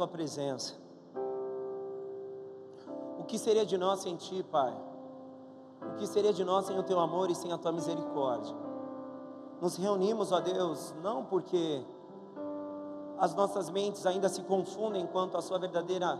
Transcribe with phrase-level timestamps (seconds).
[0.00, 0.74] tua presença.
[3.18, 4.74] O que seria de nós sem ti, Pai?
[5.92, 8.56] O que seria de nós sem o teu amor e sem a tua misericórdia?
[9.60, 11.84] Nos reunimos, ó Deus, não porque
[13.18, 16.18] as nossas mentes ainda se confundem quanto à sua verdadeira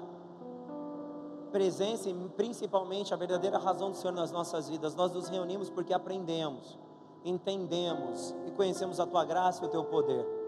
[1.51, 4.95] presença e principalmente a verdadeira razão do Senhor nas nossas vidas.
[4.95, 6.79] Nós nos reunimos porque aprendemos,
[7.25, 10.40] entendemos e conhecemos a tua graça e o teu poder.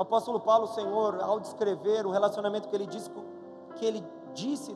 [0.00, 2.88] O apóstolo Paulo, Senhor, ao descrever o relacionamento que ele
[3.76, 4.74] que ele disse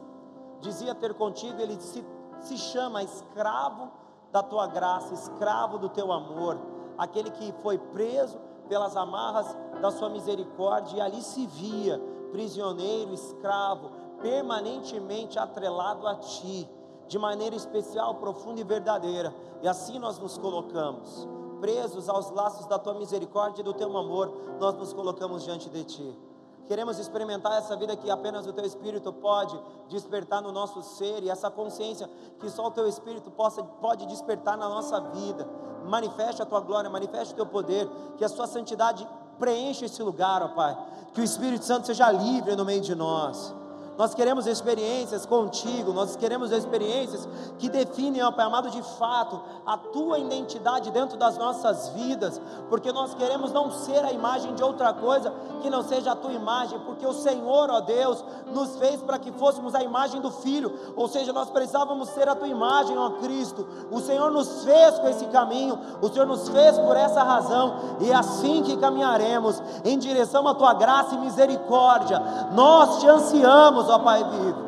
[0.60, 2.04] dizia ter contigo, ele se,
[2.40, 3.90] se chama escravo
[4.30, 6.58] da tua graça, escravo do teu amor,
[6.98, 11.98] aquele que foi preso pelas amarras da sua misericórdia e ali se via
[12.30, 16.68] prisioneiro, escravo, permanentemente atrelado a ti,
[17.08, 19.34] de maneira especial, profunda e verdadeira.
[19.62, 21.26] E assim nós nos colocamos,
[21.60, 25.84] presos aos laços da tua misericórdia e do teu amor, nós nos colocamos diante de
[25.84, 26.18] ti.
[26.66, 29.58] Queremos experimentar essa vida que apenas o Teu Espírito pode
[29.88, 32.08] despertar no nosso ser e essa consciência
[32.40, 35.46] que só o Teu Espírito possa, pode despertar na nossa vida.
[35.84, 39.06] Manifeste a Tua glória, manifeste o Teu poder, que a Sua santidade
[39.38, 40.76] preencha esse lugar, ó Pai.
[41.12, 43.54] Que o Espírito Santo seja livre no meio de nós.
[43.96, 47.28] Nós queremos experiências contigo, nós queremos experiências
[47.58, 52.90] que definem, ó Pai amado, de fato, a tua identidade dentro das nossas vidas, porque
[52.92, 56.78] nós queremos não ser a imagem de outra coisa que não seja a tua imagem,
[56.80, 61.06] porque o Senhor, ó Deus, nos fez para que fôssemos a imagem do Filho, ou
[61.06, 63.66] seja, nós precisávamos ser a tua imagem, ó Cristo.
[63.90, 68.10] O Senhor nos fez com esse caminho, o Senhor nos fez por essa razão, e
[68.10, 72.20] é assim que caminharemos em direção à tua graça e misericórdia.
[72.52, 74.64] Nós te ansiamos ó Pai vivo.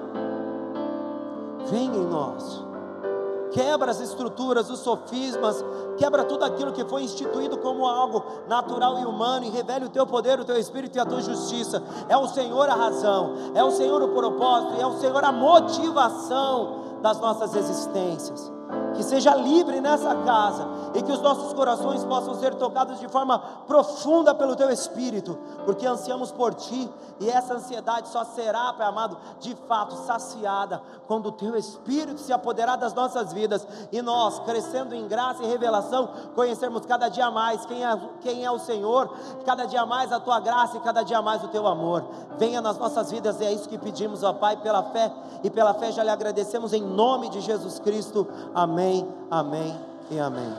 [1.67, 2.65] Vem em nós.
[3.53, 5.65] Quebra as estruturas, os sofismas,
[5.97, 10.07] quebra tudo aquilo que foi instituído como algo natural e humano e revele o teu
[10.07, 11.83] poder, o teu espírito e a tua justiça.
[12.09, 17.01] É o Senhor a razão, é o Senhor o propósito, é o Senhor a motivação
[17.01, 18.53] das nossas existências
[18.97, 23.39] que seja livre nessa casa e que os nossos corações possam ser tocados de forma
[23.67, 26.91] profunda pelo Teu Espírito, porque ansiamos por Ti
[27.21, 32.33] e essa ansiedade só será, Pai amado, de fato saciada quando o Teu Espírito se
[32.33, 37.65] apoderar das nossas vidas e nós, crescendo em graça e revelação, conhecermos cada dia mais
[37.67, 39.11] quem é, quem é o Senhor,
[39.45, 42.05] cada dia mais a Tua graça e cada dia mais o Teu amor.
[42.39, 45.75] Venha nas nossas vidas e é isso que pedimos, ó Pai, pela fé e pela
[45.75, 48.27] fé já lhe agradecemos em nome de Jesus Cristo.
[48.55, 48.86] Amém.
[48.87, 49.81] Amém, amém
[50.13, 50.55] e amém.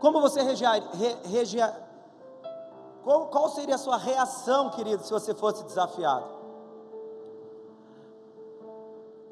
[0.00, 1.72] Como você regia,
[3.04, 6.43] qual, qual seria a sua reação, querido, se você fosse desafiado?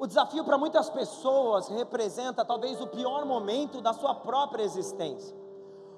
[0.03, 5.33] O desafio para muitas pessoas representa talvez o pior momento da sua própria existência.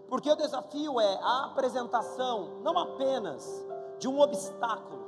[0.07, 3.65] Porque o desafio é a apresentação não apenas
[3.97, 5.03] de um obstáculo,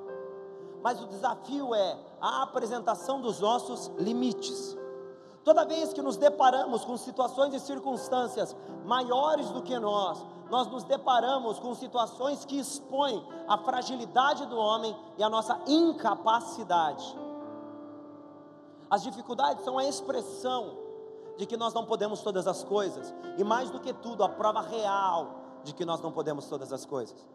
[0.82, 4.76] mas o desafio é a apresentação dos nossos limites.
[5.44, 10.84] Toda vez que nos deparamos com situações e circunstâncias maiores do que nós, nós nos
[10.84, 17.27] deparamos com situações que expõem a fragilidade do homem e a nossa incapacidade.
[18.90, 20.78] As dificuldades são a expressão
[21.38, 24.62] de que nós não podemos todas as coisas, e mais do que tudo, a prova
[24.62, 27.28] real de que nós não podemos todas as coisas.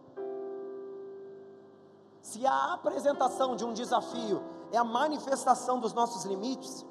[2.20, 4.42] Se a apresentação de um desafio
[4.72, 6.84] é a manifestação dos nossos limites,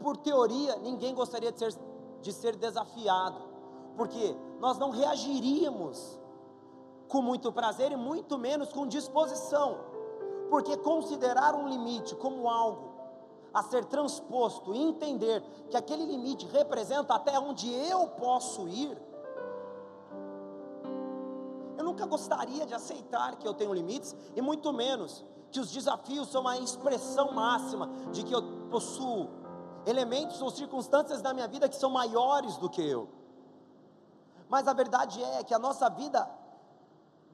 [0.00, 1.74] por teoria, ninguém gostaria de ser,
[2.22, 3.42] de ser desafiado,
[3.96, 6.18] porque nós não reagiríamos
[7.08, 9.78] com muito prazer e muito menos com disposição
[10.48, 12.98] porque considerar um limite como algo
[13.52, 18.96] a ser transposto e entender que aquele limite representa até onde eu posso ir,
[21.76, 26.28] eu nunca gostaria de aceitar que eu tenho limites e muito menos que os desafios
[26.28, 29.30] são a expressão máxima de que eu possuo
[29.86, 33.08] elementos ou circunstâncias da minha vida que são maiores do que eu.
[34.48, 36.28] Mas a verdade é que a nossa vida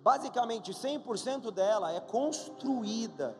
[0.04, 3.34] basicamente 100% dela é construída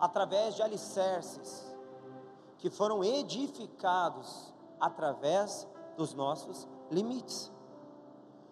[0.00, 1.64] através de alicerces
[2.58, 7.52] que foram edificados através dos nossos limites.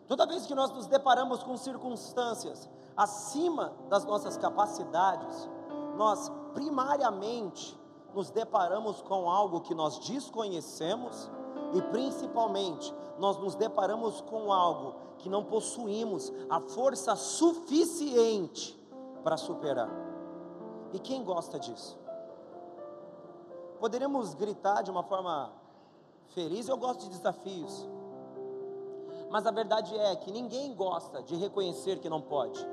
[0.07, 5.49] Toda vez que nós nos deparamos com circunstâncias acima das nossas capacidades,
[5.97, 7.77] nós primariamente
[8.15, 11.29] nos deparamos com algo que nós desconhecemos
[11.75, 18.79] E principalmente, nós nos deparamos com algo que não possuímos a força suficiente
[19.23, 19.91] para superar.
[20.93, 21.99] E quem gosta disso?
[23.79, 25.53] Poderíamos gritar de uma forma
[26.29, 27.87] feliz, eu gosto de desafios.
[29.31, 32.67] Mas a verdade é que ninguém gosta de reconhecer que não pode.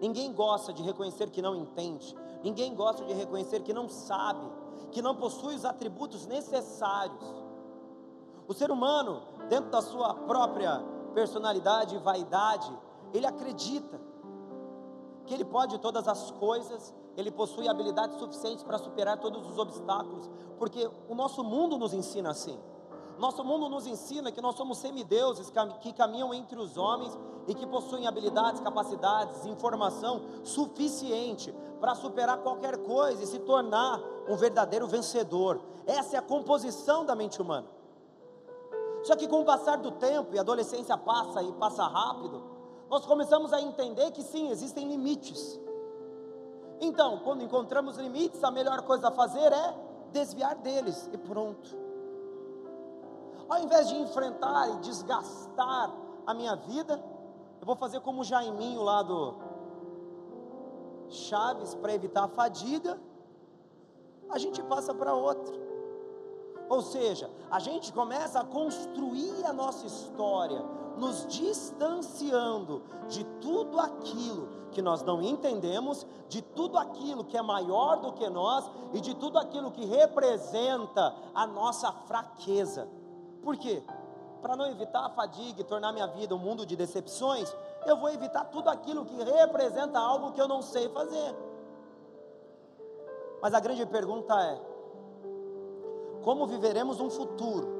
[0.00, 2.16] Ninguém gosta de reconhecer que não entende.
[2.42, 4.46] Ninguém gosta de reconhecer que não sabe,
[4.90, 7.47] que não possui os atributos necessários.
[8.48, 12.74] O ser humano, dentro da sua própria personalidade e vaidade,
[13.12, 14.00] ele acredita
[15.26, 20.30] que ele pode todas as coisas, ele possui habilidades suficientes para superar todos os obstáculos,
[20.58, 22.58] porque o nosso mundo nos ensina assim.
[23.18, 25.52] Nosso mundo nos ensina que nós somos semideuses
[25.82, 32.78] que caminham entre os homens e que possuem habilidades, capacidades, informação suficiente para superar qualquer
[32.78, 35.60] coisa e se tornar um verdadeiro vencedor.
[35.84, 37.76] Essa é a composição da mente humana.
[39.02, 42.42] Só que com o passar do tempo e a adolescência passa e passa rápido,
[42.90, 45.60] nós começamos a entender que sim, existem limites.
[46.80, 49.74] Então, quando encontramos limites, a melhor coisa a fazer é
[50.12, 51.76] desviar deles e pronto.
[53.48, 55.92] Ao invés de enfrentar e desgastar
[56.26, 57.02] a minha vida,
[57.60, 59.34] eu vou fazer como o Jaiminho lá do
[61.08, 63.00] Chaves para evitar a fadiga.
[64.30, 65.67] A gente passa para outro.
[66.68, 70.62] Ou seja, a gente começa a construir a nossa história,
[70.96, 77.96] nos distanciando de tudo aquilo que nós não entendemos, de tudo aquilo que é maior
[77.96, 82.88] do que nós e de tudo aquilo que representa a nossa fraqueza.
[83.42, 83.82] Por quê?
[84.42, 87.52] Para não evitar a fadiga e tornar minha vida um mundo de decepções,
[87.86, 91.34] eu vou evitar tudo aquilo que representa algo que eu não sei fazer.
[93.40, 94.60] Mas a grande pergunta é:
[96.22, 97.76] como viveremos um futuro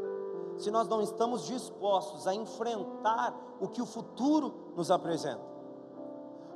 [0.56, 5.46] se nós não estamos dispostos a enfrentar o que o futuro nos apresenta?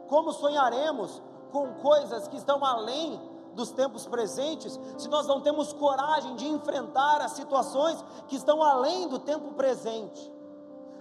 [0.09, 3.21] Como sonharemos com coisas que estão além
[3.55, 9.09] dos tempos presentes, se nós não temos coragem de enfrentar as situações que estão além
[9.09, 10.33] do tempo presente.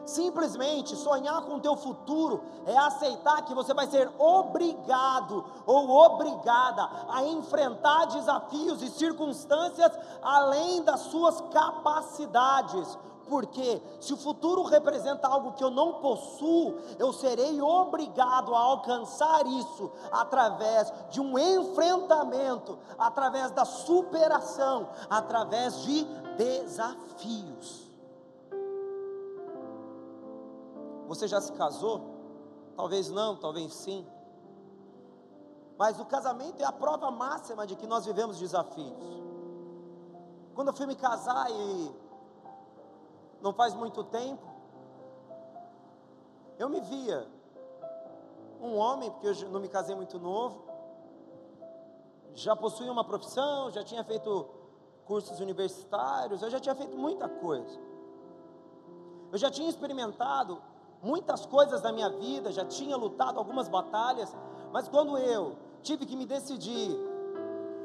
[0.05, 6.89] Simplesmente sonhar com o teu futuro é aceitar que você vai ser obrigado ou obrigada
[7.09, 15.53] a enfrentar desafios e circunstâncias além das suas capacidades, porque se o futuro representa algo
[15.53, 23.51] que eu não possuo, eu serei obrigado a alcançar isso através de um enfrentamento, através
[23.51, 26.03] da superação, através de
[26.37, 27.90] desafios.
[31.11, 31.99] Você já se casou?
[32.73, 34.07] Talvez não, talvez sim.
[35.77, 39.21] Mas o casamento é a prova máxima de que nós vivemos desafios.
[40.55, 41.91] Quando eu fui me casar e
[43.41, 44.41] não faz muito tempo,
[46.57, 47.27] eu me via
[48.61, 50.63] um homem, porque eu não me casei muito novo,
[52.33, 54.47] já possuía uma profissão, já tinha feito
[55.03, 57.77] cursos universitários, eu já tinha feito muita coisa.
[59.29, 60.70] Eu já tinha experimentado
[61.01, 64.35] muitas coisas da minha vida, já tinha lutado algumas batalhas,
[64.71, 66.97] mas quando eu tive que me decidir,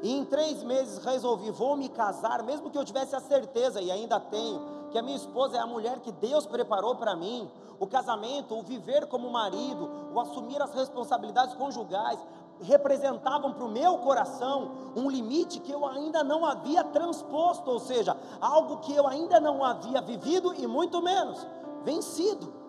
[0.01, 3.89] e em três meses resolvi, vou me casar, mesmo que eu tivesse a certeza, e
[3.89, 4.61] ainda tenho,
[4.91, 7.49] que a minha esposa é a mulher que Deus preparou para mim.
[7.79, 12.19] O casamento, o viver como marido, o assumir as responsabilidades conjugais,
[12.61, 18.17] representavam para o meu coração um limite que eu ainda não havia transposto, ou seja,
[18.39, 21.45] algo que eu ainda não havia vivido e muito menos
[21.83, 22.66] vencido.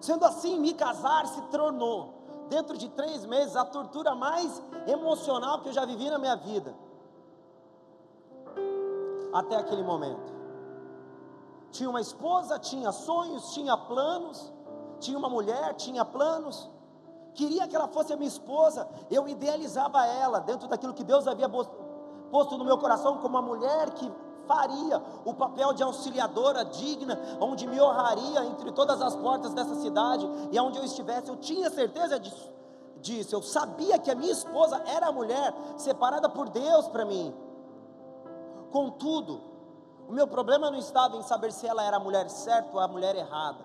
[0.00, 2.14] Sendo assim, me casar se tornou,
[2.48, 6.74] dentro de três meses, a tortura mais emocional que eu já vivi na minha vida.
[9.32, 10.34] Até aquele momento.
[11.70, 14.52] Tinha uma esposa, tinha sonhos, tinha planos,
[14.98, 16.70] tinha uma mulher, tinha planos,
[17.34, 21.48] queria que ela fosse a minha esposa, eu idealizava ela dentro daquilo que Deus havia
[21.48, 24.10] posto no meu coração como uma mulher que
[24.46, 30.28] faria o papel de auxiliadora digna, onde me honraria entre todas as portas dessa cidade
[30.50, 32.52] e aonde eu estivesse, eu tinha certeza disso,
[33.00, 37.34] disso, eu sabia que a minha esposa era a mulher separada por Deus para mim.
[38.70, 39.40] Contudo,
[40.08, 42.88] o meu problema não estava em saber se ela era a mulher certa ou a
[42.88, 43.64] mulher errada.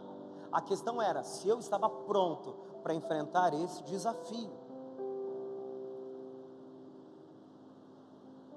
[0.51, 4.51] A questão era se eu estava pronto para enfrentar esse desafio.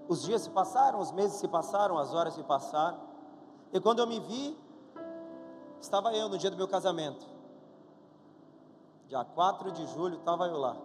[0.08, 2.98] Os dias se passaram, os meses se passaram, as horas se passaram.
[3.72, 4.58] E quando eu me vi,
[5.80, 7.26] estava eu no dia do meu casamento.
[9.08, 10.76] Dia 4 de julho, estava eu lá.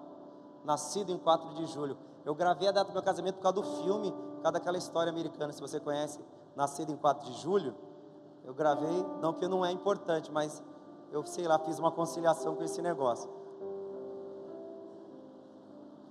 [0.64, 1.98] Nascido em 4 de julho.
[2.26, 5.10] Eu gravei a data do meu casamento por causa do filme, por causa daquela história
[5.10, 6.20] americana, se você conhece
[6.56, 7.76] nascido em 4 de julho,
[8.44, 10.64] Eu gravei, não que não é importante, mas
[11.12, 13.30] eu sei lá, fiz uma conciliação com esse negócio.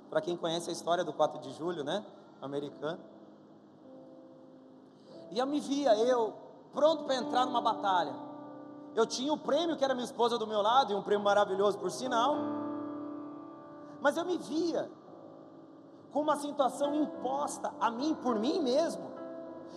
[0.08, 2.04] Para quem conhece a história do 4 de julho, né?
[2.40, 3.00] Americano.
[5.30, 6.34] E eu me via, eu,
[6.72, 8.14] pronto para entrar numa batalha.
[8.94, 11.78] Eu tinha o prêmio que era minha esposa do meu lado, e um prêmio maravilhoso
[11.78, 12.36] por sinal.
[14.00, 14.90] Mas eu me via
[16.12, 19.08] com uma situação imposta a mim por mim mesmo.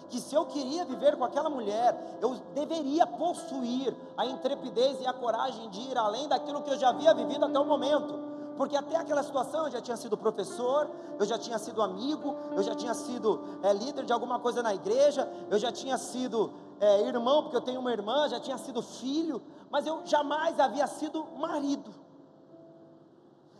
[0.10, 5.14] Que se eu queria viver com aquela mulher, eu deveria possuir a intrepidez e a
[5.14, 8.96] coragem de ir além daquilo que eu já havia vivido até o momento porque até
[8.96, 10.90] aquela situação eu já tinha sido professor,
[11.20, 14.74] eu já tinha sido amigo, eu já tinha sido é, líder de alguma coisa na
[14.74, 18.82] igreja, eu já tinha sido é, irmão, porque eu tenho uma irmã, já tinha sido
[18.82, 21.92] filho, mas eu jamais havia sido marido.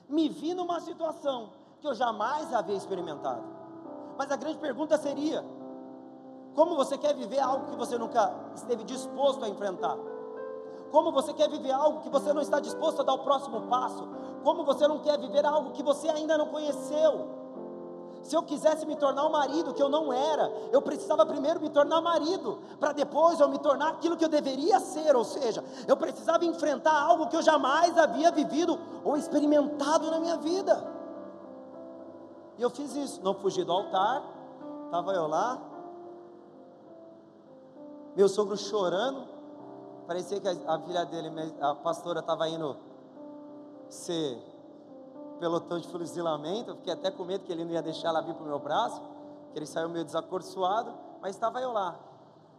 [0.10, 3.44] Me vi numa situação que eu jamais havia experimentado.
[4.18, 5.44] Mas a grande pergunta seria:
[6.54, 9.98] como você quer viver algo que você nunca esteve disposto a enfrentar?
[10.92, 14.08] Como você quer viver algo que você não está disposto a dar o próximo passo?
[14.44, 17.42] Como você não quer viver algo que você ainda não conheceu?
[18.24, 21.70] Se eu quisesse me tornar um marido que eu não era, eu precisava primeiro me
[21.70, 25.98] tornar marido, para depois eu me tornar aquilo que eu deveria ser, ou seja, eu
[25.98, 30.88] precisava enfrentar algo que eu jamais havia vivido ou experimentado na minha vida.
[32.60, 34.24] E eu fiz isso, não fugi do altar,
[34.86, 35.60] estava eu lá,
[38.16, 39.31] meu sogro chorando,
[40.12, 42.76] parecia que a, filha dele, a pastora, estava indo
[43.88, 44.38] ser
[45.40, 46.72] pelotão de fuzilamento.
[46.72, 48.60] Eu fiquei até com medo que ele não ia deixar ela vir para o meu
[48.60, 49.02] braço,
[49.54, 50.94] que ele saiu meio desacorçoado.
[51.22, 51.98] Mas estava eu lá,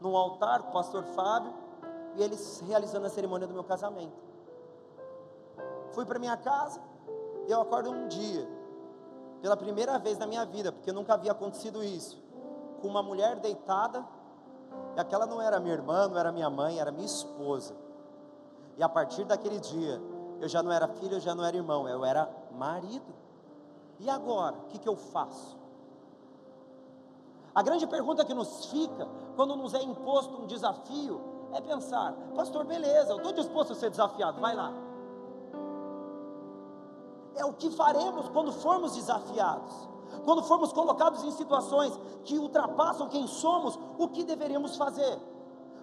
[0.00, 1.52] no altar com o pastor Fábio
[2.16, 4.16] e eles realizando a cerimônia do meu casamento.
[5.90, 6.80] Fui para minha casa
[7.48, 8.48] eu acordo um dia,
[9.42, 12.18] pela primeira vez na minha vida, porque nunca havia acontecido isso,
[12.80, 14.02] com uma mulher deitada
[14.96, 17.74] e aquela não era minha irmã, não era minha mãe, era minha esposa.
[18.76, 20.00] E a partir daquele dia,
[20.40, 23.14] eu já não era filho, eu já não era irmão, eu era marido.
[23.98, 25.56] E agora, o que, que eu faço?
[27.54, 31.20] A grande pergunta que nos fica, quando nos é imposto um desafio,
[31.52, 34.72] é pensar: Pastor, beleza, eu estou disposto a ser desafiado, vai lá.
[37.34, 39.72] É o que faremos quando formos desafiados
[40.24, 45.18] quando formos colocados em situações que ultrapassam quem somos, o que deveríamos fazer?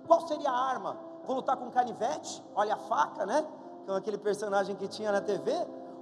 [0.07, 0.97] Qual seria a arma?
[1.25, 2.43] Vou lutar com canivete?
[2.55, 3.45] Olha a faca, né?
[3.85, 5.51] Com aquele personagem que tinha na TV?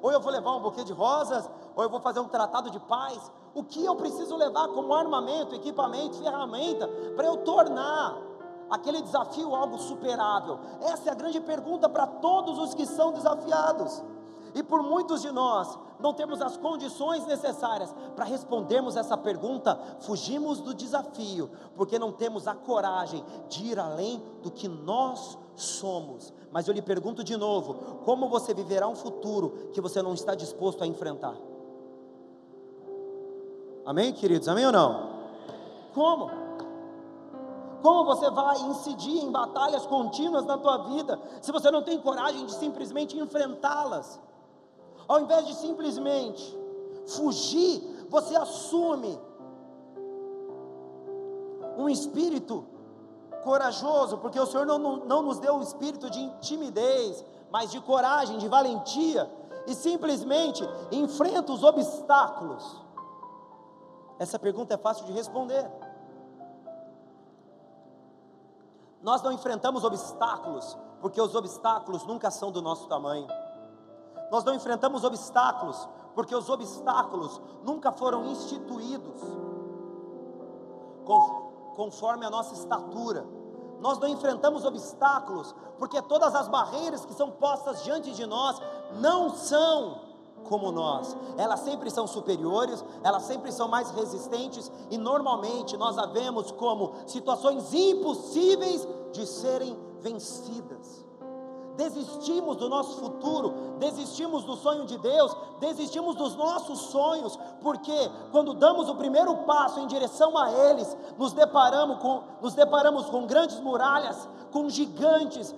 [0.02, 1.50] Ou eu vou levar um buquê de rosas?
[1.76, 3.32] Ou eu vou fazer um tratado de paz?
[3.54, 8.22] O que eu preciso levar como armamento, equipamento, ferramenta para eu tornar
[8.70, 10.60] aquele desafio algo superável?
[10.82, 14.04] Essa é a grande pergunta para todos os que são desafiados.
[14.58, 20.60] E por muitos de nós não temos as condições necessárias para respondermos essa pergunta, fugimos
[20.60, 26.34] do desafio, porque não temos a coragem de ir além do que nós somos.
[26.52, 30.34] Mas eu lhe pergunto de novo: como você viverá um futuro que você não está
[30.34, 31.36] disposto a enfrentar?
[33.86, 34.48] Amém, queridos?
[34.48, 35.18] Amém ou não?
[35.94, 36.32] Como?
[37.84, 42.48] Como você vai incidir em batalhas contínuas na tua vida se você não tem coragem
[42.48, 44.20] de simplesmente enfrentá-las?
[45.08, 46.58] Ao invés de simplesmente
[47.08, 49.20] fugir, você assume
[51.78, 52.66] um espírito
[53.44, 58.38] corajoso, porque o Senhor não, não, nos deu um espírito de timidez, mas de coragem,
[58.38, 59.32] de valentia,
[59.66, 62.82] e simplesmente enfrenta os obstáculos.
[64.20, 65.70] Essa pergunta é fácil de responder.
[69.02, 73.28] Nós não enfrentamos obstáculos, porque os obstáculos nunca são do nosso tamanho.
[74.32, 79.22] Nós não enfrentamos obstáculos, porque os obstáculos nunca foram instituídos
[81.76, 83.26] conforme a nossa estatura.
[83.80, 88.60] Nós não enfrentamos obstáculos, porque todas as barreiras que são postas diante de nós
[89.00, 90.02] não são
[90.44, 91.16] como nós.
[91.38, 96.96] Elas sempre são superiores, elas sempre são mais resistentes e normalmente nós a vemos como
[97.06, 101.07] situações impossíveis de serem vencidas
[101.78, 108.56] desistimos do nosso futuro, desistimos do sonho de Deus, desistimos dos nossos sonhos, porque quando
[108.56, 113.60] damos o primeiro passo em direção a eles, nos deparamos com, nos deparamos com grandes
[113.60, 115.56] muralhas, com gigantes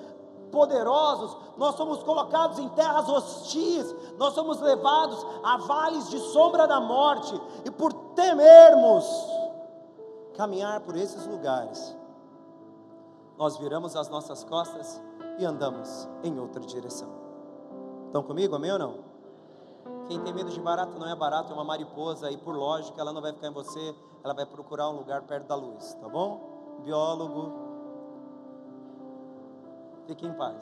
[0.51, 6.81] poderosos, nós somos colocados em terras hostis, nós somos levados a vales de sombra da
[6.81, 9.05] morte, e por temermos
[10.35, 11.95] caminhar por esses lugares,
[13.38, 15.01] nós viramos as nossas costas
[15.39, 17.10] e andamos em outra direção.
[18.08, 19.10] Estão comigo, amém ou não?
[20.08, 23.13] Quem tem medo de barato não é barato, é uma mariposa e por lógica ela
[23.13, 26.79] não vai ficar em você, ela vai procurar um lugar perto da luz, tá bom?
[26.84, 27.53] Biólogo.
[30.08, 30.58] Fique em paz.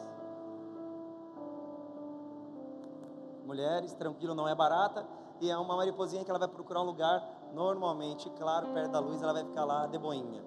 [3.46, 5.08] Mulheres, tranquilo, não é barata.
[5.40, 9.22] E é uma mariposinha que ela vai procurar um lugar, normalmente, claro, perto da luz,
[9.22, 10.44] ela vai ficar lá de boinha.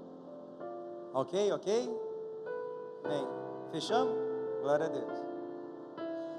[1.14, 2.00] Ok, ok?
[3.04, 3.39] Bem,
[3.70, 4.14] fechamos?
[4.62, 5.30] Glória a Deus.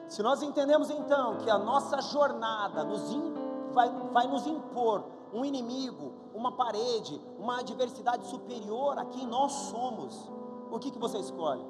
[0.08, 3.34] Se nós entendemos então que a nossa jornada nos in,
[3.72, 10.30] vai, vai nos impor um inimigo, uma parede, uma adversidade superior a quem nós somos,
[10.70, 11.66] o que, que você escolhe?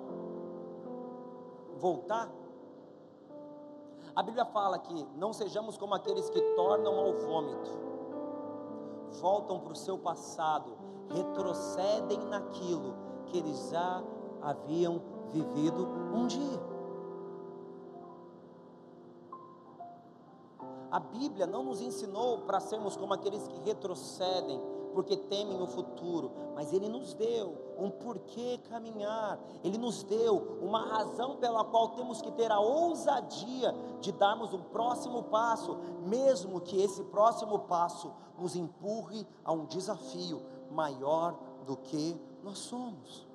[1.77, 2.29] Voltar?
[4.15, 7.69] A Bíblia fala que não sejamos como aqueles que tornam ao vômito,
[9.21, 10.77] voltam para o seu passado,
[11.09, 12.95] retrocedem naquilo
[13.27, 14.03] que eles já
[14.41, 14.99] haviam
[15.31, 16.71] vivido um dia.
[20.91, 24.61] A Bíblia não nos ensinou para sermos como aqueles que retrocedem,
[24.93, 30.85] porque temem o futuro, mas Ele nos deu um porquê caminhar, Ele nos deu uma
[30.85, 36.81] razão pela qual temos que ter a ousadia de darmos um próximo passo, mesmo que
[36.81, 43.25] esse próximo passo nos empurre a um desafio maior do que nós somos.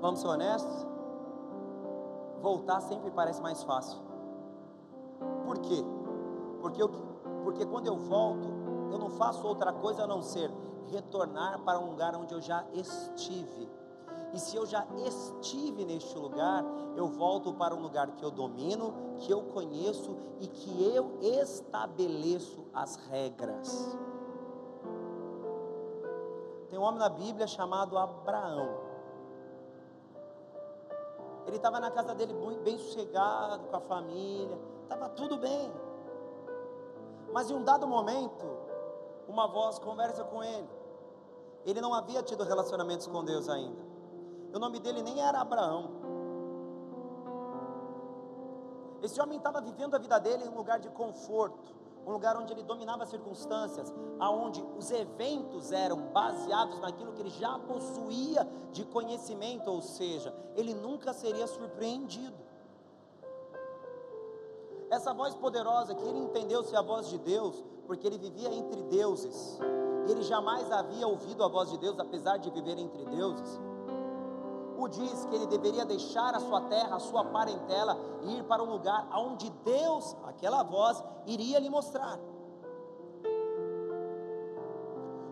[0.00, 0.86] Vamos ser honestos?
[2.40, 3.98] Voltar sempre parece mais fácil.
[5.44, 5.84] Por quê?
[6.60, 6.88] Porque, eu,
[7.44, 8.48] porque quando eu volto,
[8.90, 10.50] eu não faço outra coisa a não ser
[10.90, 13.68] retornar para um lugar onde eu já estive.
[14.32, 16.64] E se eu já estive neste lugar,
[16.96, 22.64] eu volto para um lugar que eu domino, que eu conheço e que eu estabeleço
[22.72, 23.98] as regras.
[26.68, 28.89] Tem um homem na Bíblia chamado Abraão.
[31.50, 35.72] Ele estava na casa dele bem sossegado, com a família, estava tudo bem.
[37.32, 38.46] Mas em um dado momento,
[39.26, 40.70] uma voz conversa com ele.
[41.66, 43.82] Ele não havia tido relacionamentos com Deus ainda.
[44.54, 45.90] O nome dele nem era Abraão.
[49.02, 51.74] Esse homem estava vivendo a vida dele em um lugar de conforto
[52.06, 57.30] um lugar onde ele dominava as circunstâncias, aonde os eventos eram baseados naquilo que ele
[57.30, 62.36] já possuía de conhecimento, ou seja, ele nunca seria surpreendido.
[64.90, 68.82] Essa voz poderosa que ele entendeu ser a voz de Deus, porque ele vivia entre
[68.84, 69.58] deuses,
[70.08, 73.60] ele jamais havia ouvido a voz de Deus, apesar de viver entre deuses
[74.82, 78.62] o diz que ele deveria deixar a sua terra, a sua parentela e ir para
[78.62, 82.18] um lugar onde Deus, aquela voz, iria lhe mostrar.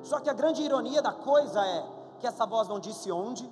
[0.03, 1.87] Só que a grande ironia da coisa é
[2.19, 3.51] que essa voz não disse onde,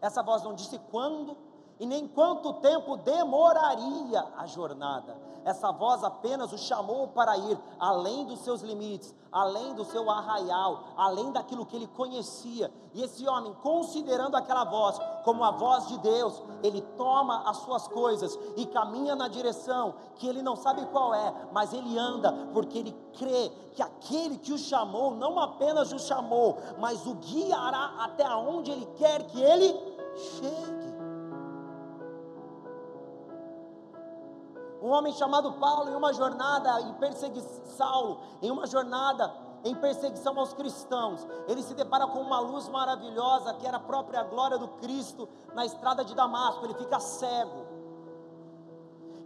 [0.00, 1.36] essa voz não disse quando,
[1.78, 5.16] e nem quanto tempo demoraria a jornada.
[5.44, 10.84] Essa voz apenas o chamou para ir além dos seus limites, além do seu arraial,
[10.96, 12.72] além daquilo que ele conhecia.
[12.94, 17.86] E esse homem, considerando aquela voz como a voz de Deus, ele toma as suas
[17.88, 22.78] coisas e caminha na direção que ele não sabe qual é, mas ele anda porque
[22.78, 28.26] ele crê que aquele que o chamou não apenas o chamou, mas o guiará até
[28.34, 29.68] onde ele quer que ele
[30.16, 30.73] chegue.
[34.84, 40.38] Um homem chamado Paulo em uma jornada em perseguição, Saulo, em uma jornada em perseguição
[40.38, 44.68] aos cristãos, ele se depara com uma luz maravilhosa que era a própria glória do
[44.68, 47.64] Cristo na estrada de Damasco, ele fica cego.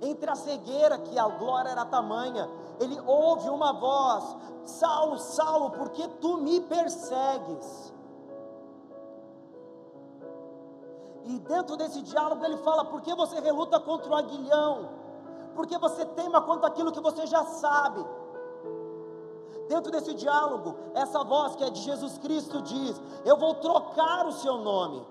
[0.01, 5.91] Entre a cegueira, que a glória era tamanha, ele ouve uma voz: Saulo, Saulo, por
[5.91, 7.93] que tu me persegues?
[11.25, 14.98] E dentro desse diálogo ele fala: Por que você reluta contra o aguilhão?
[15.59, 18.07] Porque você tema quanto aquilo que você já sabe.
[19.67, 24.31] Dentro desse diálogo, essa voz que é de Jesus Cristo diz: Eu vou trocar o
[24.31, 25.05] seu nome.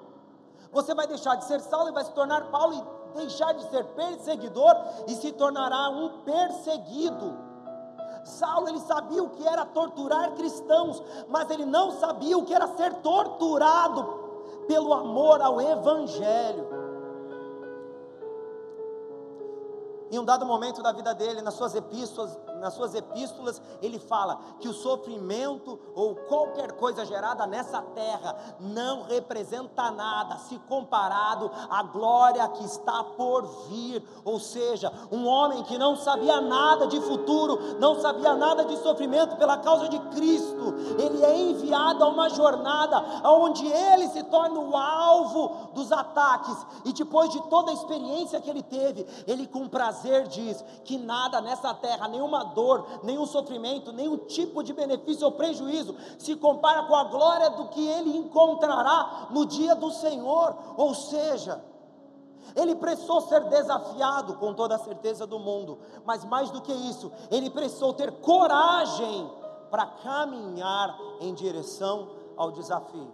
[0.72, 3.84] Você vai deixar de ser Saulo e vai se tornar Paulo e deixar de ser
[3.88, 4.74] perseguidor
[5.06, 7.38] e se tornará um perseguido.
[8.24, 12.68] Saulo ele sabia o que era torturar cristãos, mas ele não sabia o que era
[12.68, 14.02] ser torturado
[14.66, 16.77] pelo amor ao evangelho.
[20.10, 24.40] Em um dado momento da vida dele, nas suas epístolas, nas suas epístolas, ele fala
[24.60, 31.84] que o sofrimento ou qualquer coisa gerada nessa terra não representa nada se comparado à
[31.84, 34.04] glória que está por vir.
[34.24, 39.36] Ou seja, um homem que não sabia nada de futuro, não sabia nada de sofrimento
[39.38, 44.76] pela causa de Cristo, ele é enviado a uma jornada onde ele se torna o
[44.76, 50.28] alvo dos ataques, e depois de toda a experiência que ele teve, ele com prazer
[50.28, 55.96] diz que nada nessa terra, nenhuma dor, nenhum sofrimento, nenhum tipo de benefício ou prejuízo
[56.18, 60.56] se compara com a glória do que ele encontrará no dia do Senhor.
[60.76, 61.64] Ou seja,
[62.56, 67.12] ele precisou ser desafiado com toda a certeza do mundo, mas mais do que isso,
[67.30, 69.30] ele precisou ter coragem
[69.70, 73.12] para caminhar em direção ao desafio.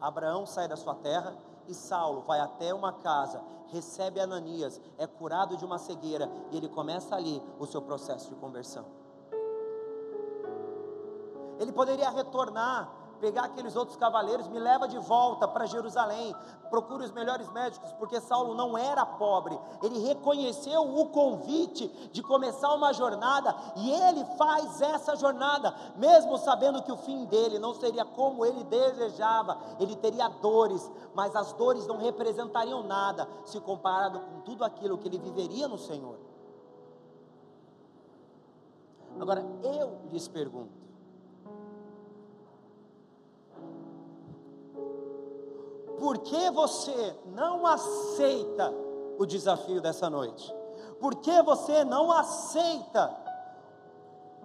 [0.00, 1.34] Abraão sai da sua terra
[1.68, 3.40] e Saulo vai até uma casa,
[3.72, 8.36] recebe Ananias, é curado de uma cegueira e ele começa ali o seu processo de
[8.36, 8.84] conversão.
[11.58, 16.34] Ele poderia retornar pegar aqueles outros cavaleiros, me leva de volta para Jerusalém,
[16.68, 22.74] procure os melhores médicos, porque Saulo não era pobre, ele reconheceu o convite de começar
[22.74, 28.04] uma jornada e ele faz essa jornada, mesmo sabendo que o fim dele não seria
[28.04, 34.40] como ele desejava, ele teria dores, mas as dores não representariam nada se comparado com
[34.40, 36.18] tudo aquilo que ele viveria no Senhor.
[39.20, 40.81] Agora eu lhes pergunto,
[46.02, 48.74] por que você não aceita
[49.20, 50.52] o desafio dessa noite?
[50.98, 53.16] Por que você não aceita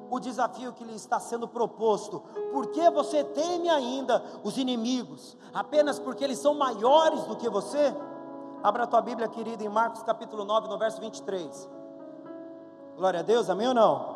[0.08, 2.20] o desafio que lhe está sendo proposto?
[2.54, 7.92] Por que você teme ainda os inimigos, apenas porque eles são maiores do que você?
[8.62, 11.68] Abra a tua Bíblia, querida, em Marcos capítulo 9, no verso 23.
[12.98, 14.16] Glória a Deus, amém ou não?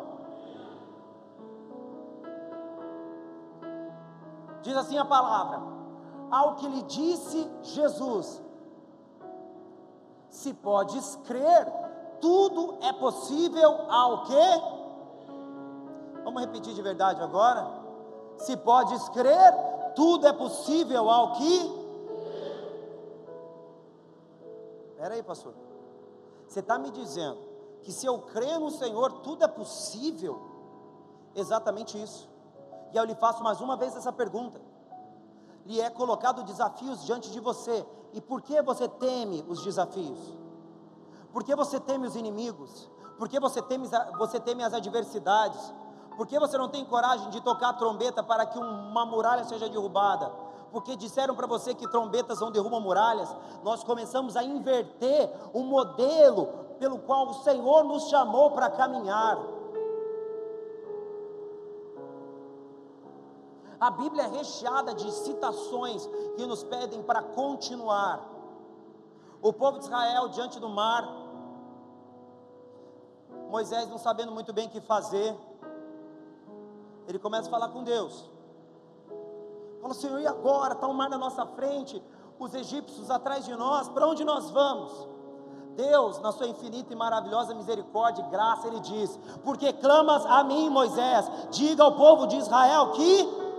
[4.62, 5.81] Diz assim a palavra:
[6.32, 8.40] ao que lhe disse Jesus:
[10.30, 11.70] Se podes crer,
[12.22, 14.62] tudo é possível ao que?
[16.24, 17.68] Vamos repetir de verdade agora?
[18.38, 19.52] Se podes crer,
[19.94, 21.82] tudo é possível ao que?
[24.92, 25.52] Espera aí, pastor.
[26.48, 27.38] Você está me dizendo
[27.82, 30.40] que se eu crer no Senhor, tudo é possível?
[31.34, 32.28] Exatamente isso.
[32.92, 34.71] E eu lhe faço mais uma vez essa pergunta
[35.64, 37.86] lhe é colocado desafios diante de você.
[38.12, 40.18] E por que você teme os desafios?
[41.32, 42.90] Por que você teme os inimigos?
[43.18, 45.72] Por que você teme, você teme as adversidades?
[46.16, 49.68] Por que você não tem coragem de tocar a trombeta para que uma muralha seja
[49.68, 50.30] derrubada?
[50.70, 53.34] Porque disseram para você que trombetas não derrubam muralhas.
[53.62, 56.46] Nós começamos a inverter o modelo
[56.78, 59.38] pelo qual o Senhor nos chamou para caminhar.
[63.82, 68.20] A Bíblia é recheada de citações que nos pedem para continuar.
[69.42, 71.02] O povo de Israel diante do mar,
[73.50, 75.36] Moisés não sabendo muito bem o que fazer,
[77.08, 78.30] ele começa a falar com Deus.
[79.80, 80.74] Fala, Senhor, e agora?
[80.74, 82.00] Está o um mar na nossa frente,
[82.38, 85.08] os egípcios atrás de nós, para onde nós vamos?
[85.74, 90.70] Deus, na sua infinita e maravilhosa misericórdia e graça, Ele diz: Porque clamas a mim,
[90.70, 93.50] Moisés, diga ao povo de Israel que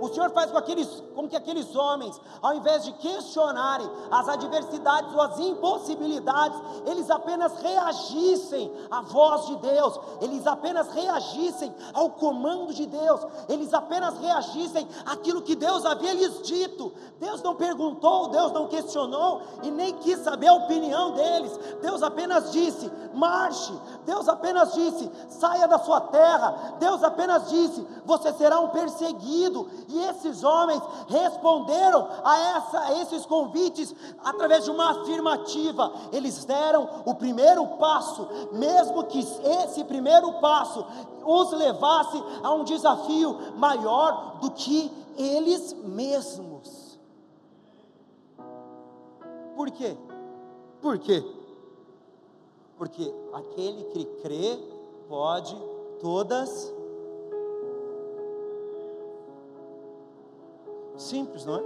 [0.00, 5.14] O Senhor faz com, aqueles, com que aqueles homens, ao invés de questionarem as adversidades
[5.14, 12.72] ou as impossibilidades, eles apenas reagissem à voz de Deus, eles apenas reagissem ao comando
[12.72, 16.92] de Deus, eles apenas reagissem àquilo que Deus havia lhes dito.
[17.18, 21.58] Deus não perguntou, Deus não questionou e nem quis saber a opinião deles.
[21.82, 23.72] Deus apenas disse: marche.
[24.06, 26.76] Deus apenas disse: saia da sua terra.
[26.78, 33.26] Deus apenas disse: você será um perseguido e esses homens responderam a, essa, a esses
[33.26, 35.92] convites através de uma afirmativa.
[36.12, 40.84] Eles deram o primeiro passo, mesmo que esse primeiro passo
[41.24, 46.98] os levasse a um desafio maior do que eles mesmos.
[49.56, 49.96] Por quê?
[50.80, 51.24] Por quê?
[52.78, 54.58] Porque aquele que crê
[55.08, 55.54] pode
[56.00, 56.72] todas
[61.00, 61.64] Simples, não é?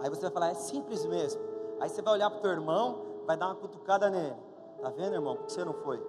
[0.00, 1.42] Aí você vai falar, é simples mesmo.
[1.78, 4.34] Aí você vai olhar para o teu irmão, vai dar uma cutucada nele.
[4.80, 5.36] Tá vendo, irmão?
[5.36, 6.02] Por que você não foi?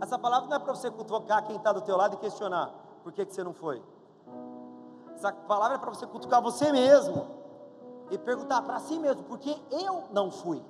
[0.00, 3.12] Essa palavra não é para você cutucar quem está do teu lado e questionar por
[3.12, 3.82] que, que você não foi.
[5.14, 7.26] Essa palavra é para você cutucar você mesmo
[8.10, 10.64] e perguntar para si mesmo, por que eu não fui?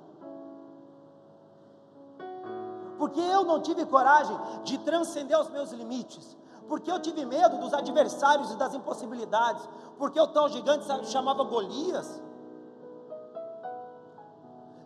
[2.97, 7.73] Porque eu não tive coragem de transcender os meus limites porque eu tive medo dos
[7.73, 12.21] adversários e das impossibilidades, porque o tal gigante chamava Golias.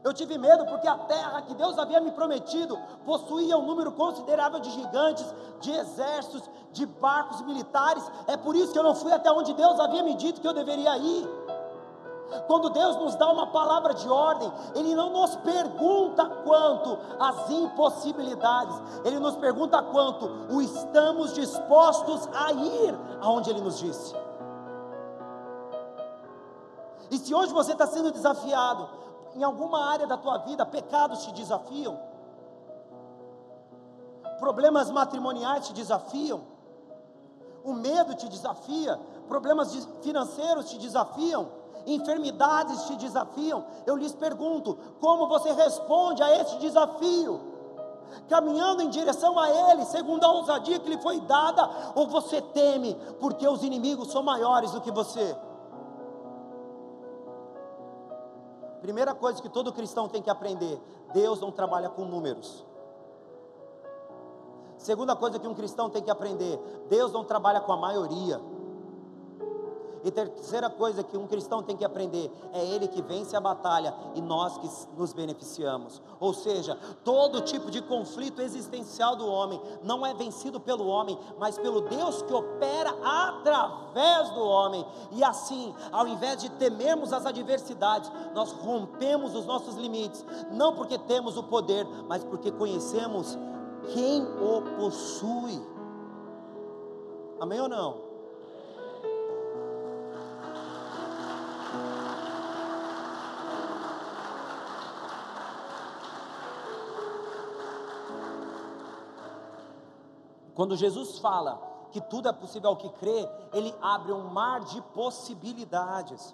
[0.06, 4.60] Eu tive medo porque a terra que Deus havia me prometido possuía um número considerável
[4.60, 5.26] de gigantes,
[5.60, 8.04] de exércitos, de barcos militares.
[8.28, 10.54] É por isso que eu não fui até onde Deus havia me dito que eu
[10.54, 11.28] deveria ir.
[12.48, 18.76] Quando Deus nos dá uma palavra de ordem, Ele não nos pergunta quanto as impossibilidades,
[19.04, 24.16] Ele nos pergunta quanto o estamos dispostos a ir aonde Ele nos disse.
[27.12, 28.90] E se hoje você está sendo desafiado,
[29.36, 32.00] em alguma área da tua vida, pecados te desafiam,
[34.40, 36.42] problemas matrimoniais te desafiam,
[37.64, 41.48] o medo te desafia, problemas financeiros te desafiam,
[41.86, 43.66] enfermidades te desafiam.
[43.86, 47.40] Eu lhes pergunto: como você responde a esse desafio?
[48.30, 52.96] Caminhando em direção a Ele, segundo a ousadia que lhe foi dada, ou você teme,
[53.20, 55.36] porque os inimigos são maiores do que você?
[58.82, 60.80] Primeira coisa que todo cristão tem que aprender:
[61.14, 62.66] Deus não trabalha com números.
[64.78, 68.40] Segunda coisa que um cristão tem que aprender: Deus não trabalha com a maioria.
[70.06, 73.92] E terceira coisa que um cristão tem que aprender é ele que vence a batalha
[74.14, 76.00] e nós que nos beneficiamos.
[76.20, 81.58] Ou seja, todo tipo de conflito existencial do homem não é vencido pelo homem, mas
[81.58, 84.86] pelo Deus que opera através do homem.
[85.12, 91.00] E assim, ao invés de temermos as adversidades, nós rompemos os nossos limites, não porque
[91.00, 93.36] temos o poder, mas porque conhecemos
[93.92, 95.60] quem o possui.
[97.40, 98.05] Amém ou não?
[110.56, 114.82] Quando Jesus fala que tudo é possível ao que crê, ele abre um mar de
[114.82, 116.34] possibilidades.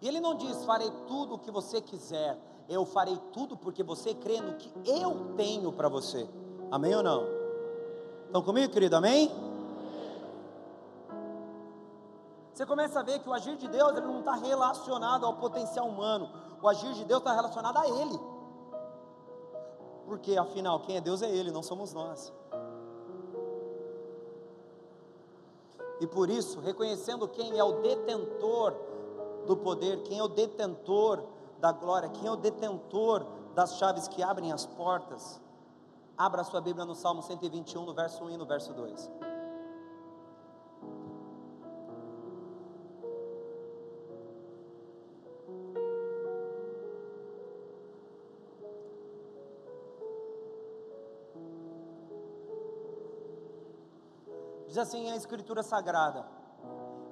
[0.00, 4.14] E ele não diz, farei tudo o que você quiser, eu farei tudo porque você
[4.14, 6.28] crê no que eu tenho para você.
[6.70, 7.24] Amém ou não?
[8.26, 8.96] Estão comigo, querido?
[8.96, 9.30] Amém?
[12.52, 15.86] Você começa a ver que o agir de Deus ele não está relacionado ao potencial
[15.86, 16.28] humano,
[16.60, 18.18] o agir de Deus está relacionado a Ele.
[20.06, 22.32] Porque afinal, quem é Deus é Ele, não somos nós.
[26.00, 28.74] E por isso, reconhecendo quem é o detentor
[29.46, 31.24] do poder, quem é o detentor
[31.58, 35.40] da glória, quem é o detentor das chaves que abrem as portas,
[36.16, 39.10] abra sua Bíblia no Salmo 121, no verso 1 e no verso 2.
[54.78, 56.24] Diz assim a Escritura Sagrada: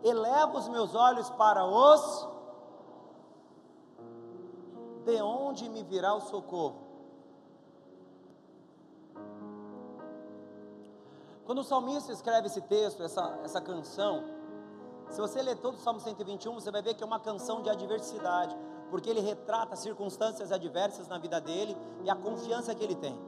[0.05, 2.29] Eleva os meus olhos para os.
[5.05, 6.87] De onde me virá o socorro?
[11.45, 14.25] Quando o salmista escreve esse texto, essa, essa canção,
[15.09, 17.71] se você ler todo o Salmo 121, você vai ver que é uma canção de
[17.71, 18.57] adversidade,
[18.91, 23.19] porque ele retrata circunstâncias adversas na vida dele e a confiança que ele tem.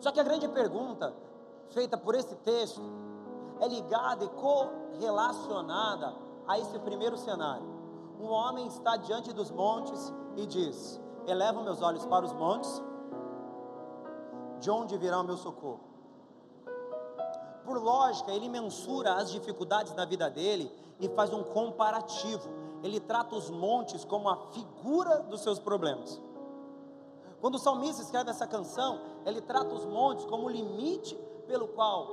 [0.00, 1.12] Só que a grande pergunta
[1.72, 2.80] feita por esse texto
[3.60, 6.14] é ligada e correlacionada
[6.46, 7.66] a esse primeiro cenário.
[8.18, 12.82] Um homem está diante dos montes e diz: Eleva meus olhos para os montes,
[14.58, 15.80] de onde virá o meu socorro?
[17.64, 22.48] Por lógica, ele mensura as dificuldades na vida dele e faz um comparativo.
[22.82, 26.20] Ele trata os montes como a figura dos seus problemas.
[27.40, 31.16] Quando o salmista escreve essa canção, ele trata os montes como o limite
[31.50, 32.06] pelo qual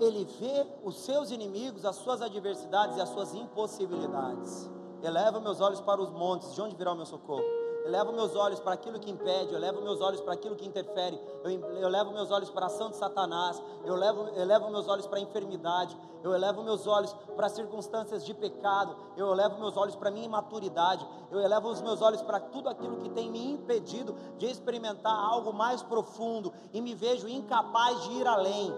[0.00, 4.70] ele vê os seus inimigos, as suas adversidades e as suas impossibilidades.
[5.02, 7.63] Eleva meus olhos para os montes, de onde virá o meu socorro?
[7.84, 11.20] Eleva meus olhos para aquilo que impede, eu levo meus olhos para aquilo que interfere,
[11.44, 14.88] eu, eu levo meus olhos para a ação de Satanás, eu levo, eu levo meus
[14.88, 19.76] olhos para a enfermidade, eu elevo meus olhos para circunstâncias de pecado, eu elevo meus
[19.76, 23.30] olhos para a minha imaturidade, eu elevo os meus olhos para tudo aquilo que tem
[23.30, 28.74] me impedido de experimentar algo mais profundo e me vejo incapaz de ir além.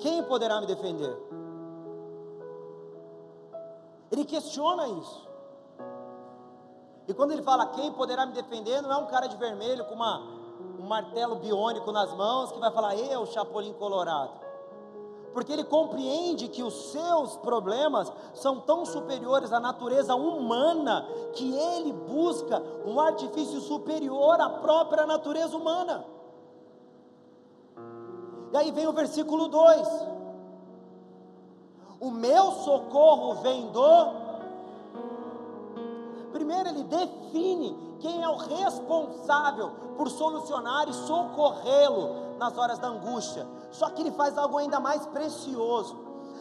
[0.00, 1.16] Quem poderá me defender?
[4.10, 5.27] Ele questiona isso.
[7.08, 9.94] E quando ele fala quem poderá me defender, não é um cara de vermelho com
[9.94, 10.20] uma,
[10.78, 14.46] um martelo biônico nas mãos que vai falar eu, Chapolin Colorado.
[15.32, 21.94] Porque ele compreende que os seus problemas são tão superiores à natureza humana que ele
[21.94, 26.04] busca um artifício superior à própria natureza humana.
[28.52, 29.88] E aí vem o versículo 2:
[32.00, 34.27] O meu socorro vem do
[36.32, 43.46] Primeiro, ele define quem é o responsável por solucionar e socorrê-lo nas horas da angústia.
[43.70, 45.96] Só que ele faz algo ainda mais precioso.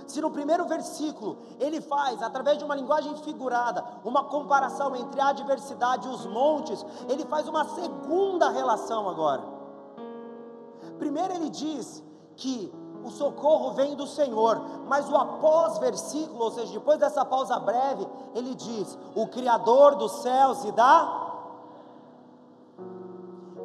[0.05, 5.29] Se no primeiro versículo ele faz, através de uma linguagem figurada, uma comparação entre a
[5.29, 9.43] adversidade e os montes, ele faz uma segunda relação agora.
[10.97, 12.03] Primeiro ele diz
[12.35, 12.73] que
[13.03, 18.07] o socorro vem do Senhor, mas o após versículo, ou seja, depois dessa pausa breve,
[18.33, 21.25] ele diz: o Criador dos céus e da.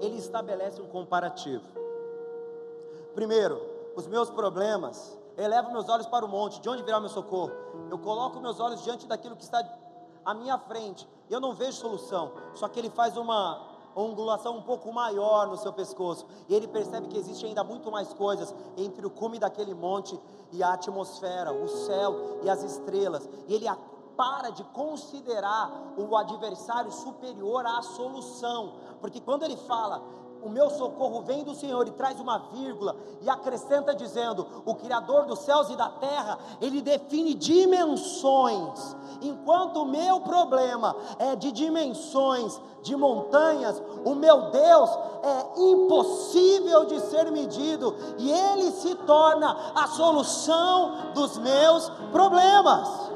[0.00, 1.64] Ele estabelece um comparativo.
[3.14, 3.60] Primeiro,
[3.94, 7.52] os meus problemas, elevo meus olhos para o monte, de onde virá meu socorro?
[7.90, 9.62] Eu coloco meus olhos diante daquilo que está
[10.24, 13.60] à minha frente, eu não vejo solução, só que ele faz uma,
[13.94, 18.12] ongulação um pouco maior no seu pescoço, e ele percebe que existe ainda muito mais
[18.12, 20.18] coisas entre o cume daquele monte
[20.50, 23.66] e a atmosfera, o céu e as estrelas, e ele
[24.16, 30.02] para de considerar o adversário superior à solução, porque quando ele fala,
[30.42, 35.24] o meu socorro vem do Senhor e traz uma vírgula e acrescenta dizendo: o Criador
[35.24, 42.60] dos céus e da terra, ele define dimensões, enquanto o meu problema é de dimensões,
[42.82, 44.90] de montanhas, o meu Deus
[45.22, 53.11] é impossível de ser medido e ele se torna a solução dos meus problemas.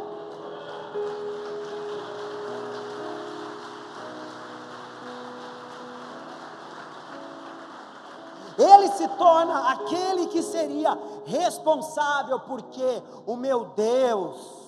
[9.16, 14.66] Torna aquele que seria responsável, porque o meu Deus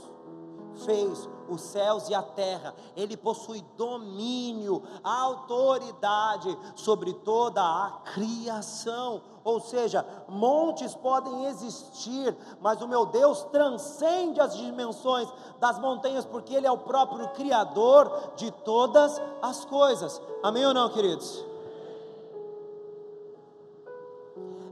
[0.84, 9.22] fez os céus e a terra, ele possui domínio, autoridade sobre toda a criação.
[9.42, 16.54] Ou seja, montes podem existir, mas o meu Deus transcende as dimensões das montanhas, porque
[16.54, 20.20] Ele é o próprio Criador de todas as coisas.
[20.42, 21.47] Amém ou não, queridos?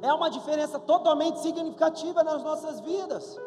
[0.07, 3.39] É uma diferença totalmente significativa nas nossas vidas.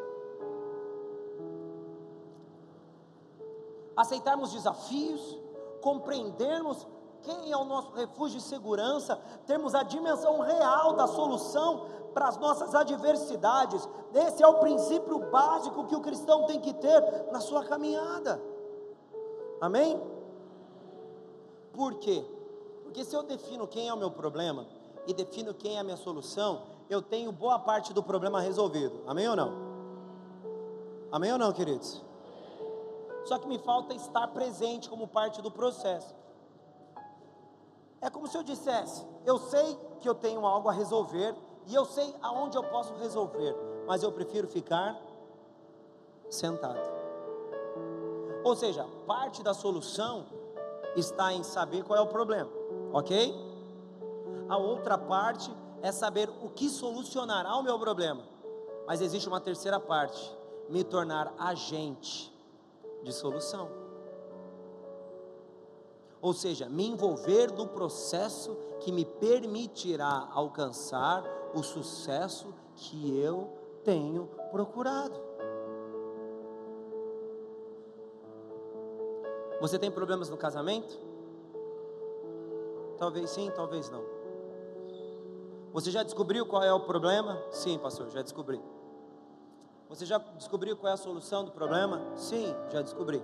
[3.95, 5.39] Aceitarmos desafios,
[5.81, 6.85] compreendermos
[7.21, 12.37] quem é o nosso refúgio e segurança, termos a dimensão real da solução para as
[12.37, 13.87] nossas adversidades.
[14.13, 18.41] Esse é o princípio básico que o cristão tem que ter na sua caminhada.
[19.61, 20.01] Amém?
[21.73, 22.25] Por quê?
[22.83, 24.65] Porque se eu defino quem é o meu problema,
[25.09, 29.01] e defino quem é a minha solução, eu tenho boa parte do problema resolvido.
[29.07, 29.51] Amém ou não?
[31.11, 31.99] Amém ou não, queridos?
[33.25, 36.15] Só que me falta estar presente como parte do processo.
[37.99, 41.85] É como se eu dissesse: eu sei que eu tenho algo a resolver e eu
[41.85, 43.55] sei aonde eu posso resolver,
[43.87, 44.95] mas eu prefiro ficar
[46.29, 46.87] sentado.
[48.43, 50.27] Ou seja, parte da solução
[50.95, 52.51] está em saber qual é o problema,
[52.93, 53.48] ok?
[54.49, 58.23] A outra parte é saber o que solucionará o meu problema.
[58.87, 60.35] Mas existe uma terceira parte:
[60.67, 62.33] me tornar agente
[63.03, 63.69] de solução.
[66.21, 73.49] Ou seja, me envolver no processo que me permitirá alcançar o sucesso que eu
[73.85, 75.29] tenho procurado.
[79.61, 80.97] Você tem problemas no casamento?
[82.97, 84.18] Talvez sim, talvez não.
[85.71, 87.41] Você já descobriu qual é o problema?
[87.51, 88.59] Sim, pastor, já descobri.
[89.87, 92.01] Você já descobriu qual é a solução do problema?
[92.15, 93.21] Sim, já descobri.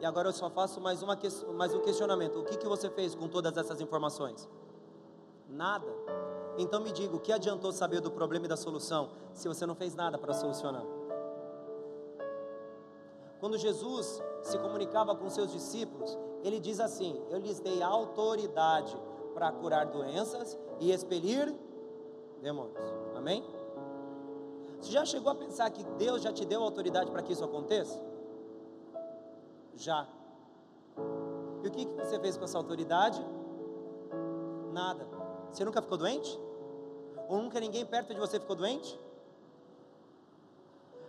[0.00, 1.16] E agora eu só faço mais, uma,
[1.54, 4.48] mais um questionamento: o que, que você fez com todas essas informações?
[5.48, 5.86] Nada.
[6.58, 9.74] Então me diga, o que adiantou saber do problema e da solução se você não
[9.74, 10.84] fez nada para solucionar?
[13.38, 18.96] Quando Jesus se comunicava com seus discípulos, ele diz assim: Eu lhes dei autoridade
[19.34, 21.54] para curar doenças e expelir
[22.40, 22.78] demônios.
[23.14, 23.44] Amém?
[24.80, 28.00] Você já chegou a pensar que Deus já te deu autoridade para que isso aconteça?
[29.76, 30.08] Já.
[31.62, 33.24] E o que, que você fez com essa autoridade?
[34.72, 35.06] Nada.
[35.50, 36.38] Você nunca ficou doente?
[37.28, 38.98] Ou nunca ninguém perto de você ficou doente?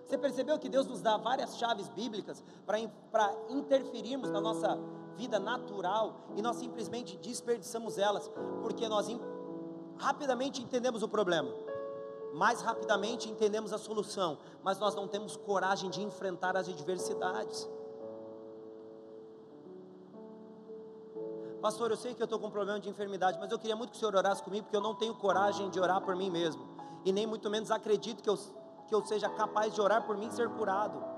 [0.06, 2.80] Você percebeu que Deus nos dá várias chaves bíblicas para
[3.50, 4.78] interferirmos na nossa
[5.16, 8.30] vida natural e nós simplesmente desperdiçamos elas,
[8.62, 9.08] porque nós
[9.98, 11.52] rapidamente entendemos o problema,
[12.34, 17.70] mais rapidamente entendemos a solução, mas nós não temos coragem de enfrentar as adversidades.
[21.62, 23.92] Pastor, eu sei que eu estou com um problema de enfermidade, mas eu queria muito
[23.92, 26.68] que o senhor orasse comigo, porque eu não tenho coragem de orar por mim mesmo,
[27.06, 28.38] e nem muito menos acredito que eu,
[28.88, 31.13] que eu seja capaz de orar por mim e ser curado.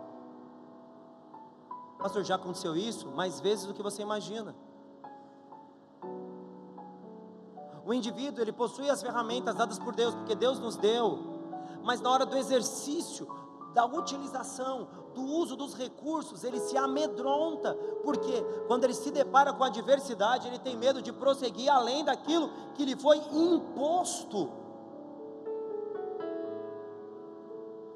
[2.05, 4.55] Pastor, já aconteceu isso mais vezes do que você imagina.
[7.83, 11.17] O indivíduo, ele possui as ferramentas dadas por Deus, porque Deus nos deu,
[11.81, 13.27] mas na hora do exercício
[13.73, 19.63] da utilização, do uso dos recursos, ele se amedronta, porque quando ele se depara com
[19.63, 24.51] a adversidade, ele tem medo de prosseguir além daquilo que lhe foi imposto.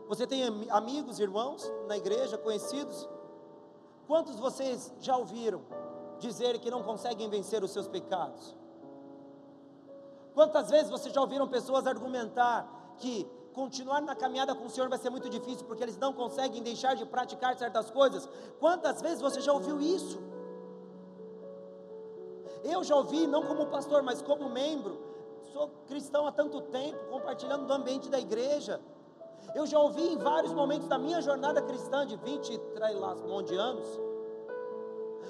[0.07, 3.07] Você tem amigos, irmãos na igreja, conhecidos?
[4.09, 5.61] Quantos vocês já ouviram
[6.17, 8.55] dizer que não conseguem vencer os seus pecados?
[10.33, 14.97] Quantas vezes vocês já ouviram pessoas argumentar que continuar na caminhada com o Senhor vai
[14.97, 18.27] ser muito difícil porque eles não conseguem deixar de praticar certas coisas?
[18.59, 20.19] Quantas vezes você já ouviu isso?
[22.63, 24.97] Eu já ouvi, não como pastor, mas como membro,
[25.53, 28.81] sou cristão há tanto tempo, compartilhando do ambiente da igreja.
[29.55, 33.85] Eu já ouvi em vários momentos da minha jornada cristã de 20 e de anos,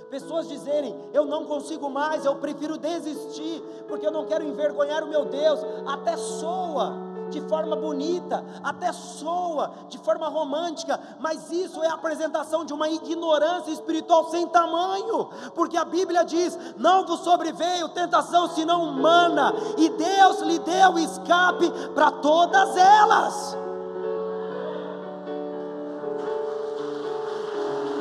[0.09, 5.07] pessoas dizerem: Eu não consigo mais, eu prefiro desistir, porque eu não quero envergonhar o
[5.07, 5.59] meu Deus.
[5.87, 12.65] Até soa de forma bonita, até soa de forma romântica, mas isso é a apresentação
[12.65, 18.83] de uma ignorância espiritual sem tamanho, porque a Bíblia diz: Não vos sobreveio tentação senão
[18.83, 23.68] humana, e Deus lhe deu escape para todas elas.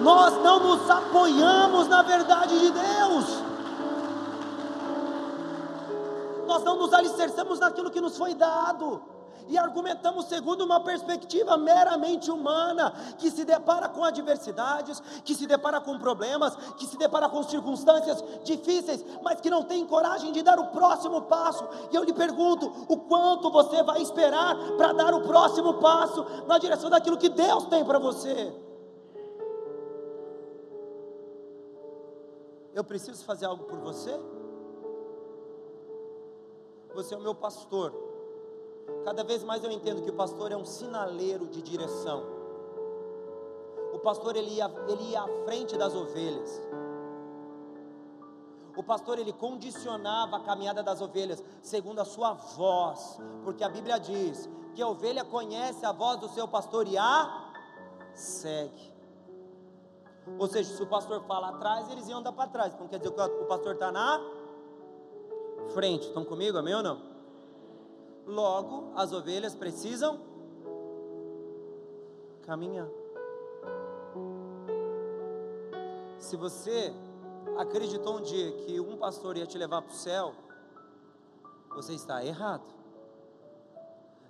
[0.09, 3.27] Nós não nos apoiamos na verdade de Deus,
[6.47, 9.03] nós não nos alicerçamos naquilo que nos foi dado,
[9.49, 15.79] e argumentamos segundo uma perspectiva meramente humana, que se depara com adversidades, que se depara
[15.79, 20.59] com problemas, que se depara com circunstâncias difíceis, mas que não tem coragem de dar
[20.59, 21.67] o próximo passo.
[21.91, 26.59] E eu lhe pergunto: o quanto você vai esperar para dar o próximo passo na
[26.59, 28.68] direção daquilo que Deus tem para você?
[32.79, 34.17] Eu preciso fazer algo por você?
[36.95, 37.93] Você é o meu pastor.
[39.05, 42.23] Cada vez mais eu entendo que o pastor é um sinaleiro de direção.
[43.93, 46.63] O pastor ele ia, ele ia à frente das ovelhas.
[48.77, 53.99] O pastor ele condicionava a caminhada das ovelhas segundo a sua voz, porque a Bíblia
[53.99, 57.51] diz que a ovelha conhece a voz do seu pastor e a
[58.15, 58.98] segue.
[60.39, 62.75] Ou seja, se o pastor fala atrás, eles iam andar para trás.
[62.75, 64.21] Então quer dizer que o pastor está na
[65.75, 66.09] frente.
[66.09, 67.01] Estão comigo, amém ou não?
[68.27, 70.21] Logo, as ovelhas precisam
[72.43, 72.89] caminhar.
[76.19, 76.93] Se você
[77.57, 80.35] acreditou um dia que um pastor ia te levar para o céu,
[81.75, 82.65] você está errado.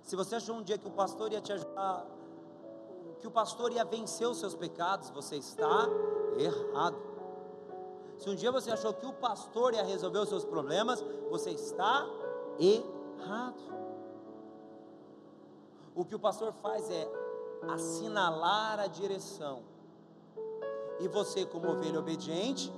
[0.03, 2.05] Se você achou um dia que o pastor ia te ajudar
[3.19, 5.87] que o pastor ia vencer os seus pecados, você está
[6.37, 6.97] errado.
[8.17, 12.07] Se um dia você achou que o pastor ia resolver os seus problemas, você está
[12.57, 13.61] errado.
[15.95, 17.09] O que o pastor faz é
[17.69, 19.63] assinalar a direção.
[20.99, 22.71] E você, como ovelha obediente,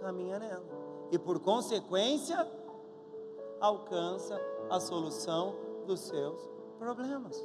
[0.00, 0.64] caminha nela.
[1.10, 2.48] E por consequência,
[3.60, 5.54] alcança a solução
[5.86, 6.40] dos seus
[6.78, 7.44] problemas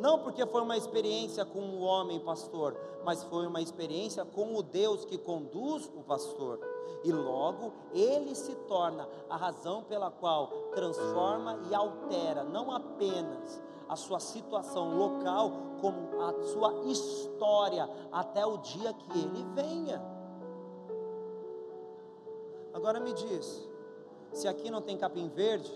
[0.00, 4.62] não porque foi uma experiência com o homem pastor, mas foi uma experiência com o
[4.62, 6.58] Deus que conduz o pastor.
[7.04, 13.96] E logo ele se torna a razão pela qual transforma e altera não apenas a
[13.96, 20.00] sua situação local, como a sua história até o dia que ele venha.
[22.72, 23.68] Agora me diz,
[24.32, 25.72] se aqui não tem capim verde,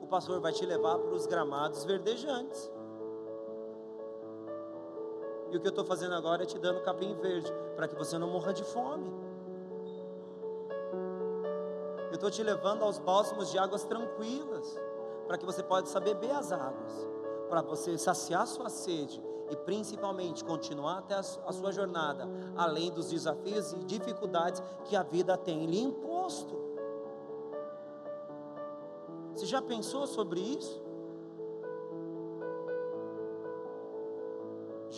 [0.00, 2.70] o pastor vai te levar para os gramados verdejantes.
[5.50, 8.18] E o que eu estou fazendo agora é te dando capim verde, para que você
[8.18, 9.10] não morra de fome.
[12.08, 14.78] Eu estou te levando aos bálsamos de águas tranquilas,
[15.26, 17.08] para que você possa beber as águas,
[17.48, 23.72] para você saciar sua sede e principalmente continuar até a sua jornada, além dos desafios
[23.72, 26.58] e dificuldades que a vida tem lhe imposto.
[29.34, 30.87] Você já pensou sobre isso?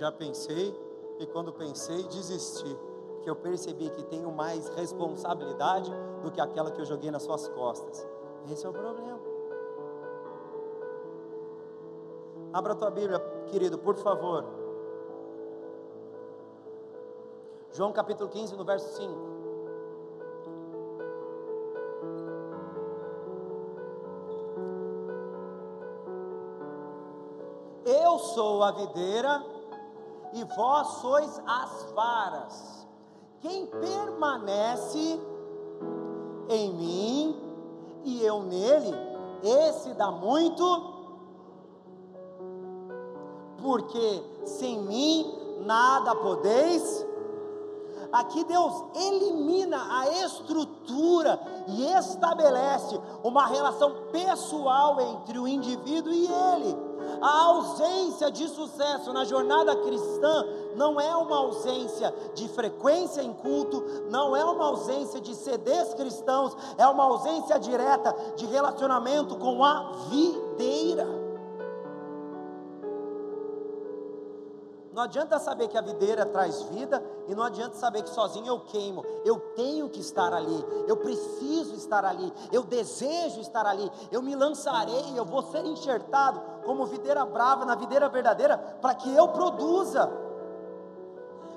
[0.01, 0.75] Já pensei
[1.19, 2.75] e quando pensei desisti,
[3.23, 5.93] que eu percebi que tenho mais responsabilidade
[6.23, 8.09] do que aquela que eu joguei nas suas costas.
[8.51, 9.21] Esse é o problema.
[12.51, 13.21] Abra a tua Bíblia,
[13.51, 14.47] querido, por favor.
[17.73, 19.31] João capítulo 15, no verso 5.
[27.85, 29.60] Eu sou a videira
[30.33, 32.87] e vós sois as varas.
[33.41, 35.21] Quem permanece
[36.49, 37.51] em mim
[38.05, 38.95] e eu nele,
[39.43, 40.99] esse dá muito
[43.63, 47.07] porque sem mim nada podeis.
[48.13, 56.90] Aqui Deus elimina a estrutura e estabelece uma relação pessoal entre o indivíduo e ele.
[57.21, 63.85] A ausência de sucesso na jornada cristã não é uma ausência de frequência em culto,
[64.11, 69.93] não é uma ausência de CDs cristãos, é uma ausência direta de relacionamento com a
[70.09, 71.31] videira.
[74.93, 78.61] Não adianta saber que a videira traz vida e não adianta saber que sozinho eu
[78.61, 79.05] queimo.
[79.25, 84.35] Eu tenho que estar ali, eu preciso estar ali, eu desejo estar ali, eu me
[84.35, 90.11] lançarei, eu vou ser enxertado como videira brava na videira verdadeira para que eu produza.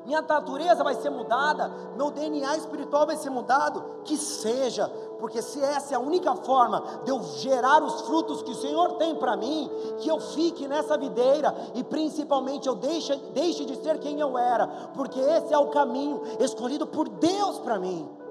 [0.05, 4.87] Minha natureza vai ser mudada, meu DNA espiritual vai ser mudado, que seja,
[5.17, 8.95] porque se essa é a única forma de eu gerar os frutos que o Senhor
[8.95, 13.97] tem para mim, que eu fique nessa videira e principalmente eu deixe, deixe de ser
[13.99, 18.22] quem eu era, porque esse é o caminho escolhido por Deus para mim.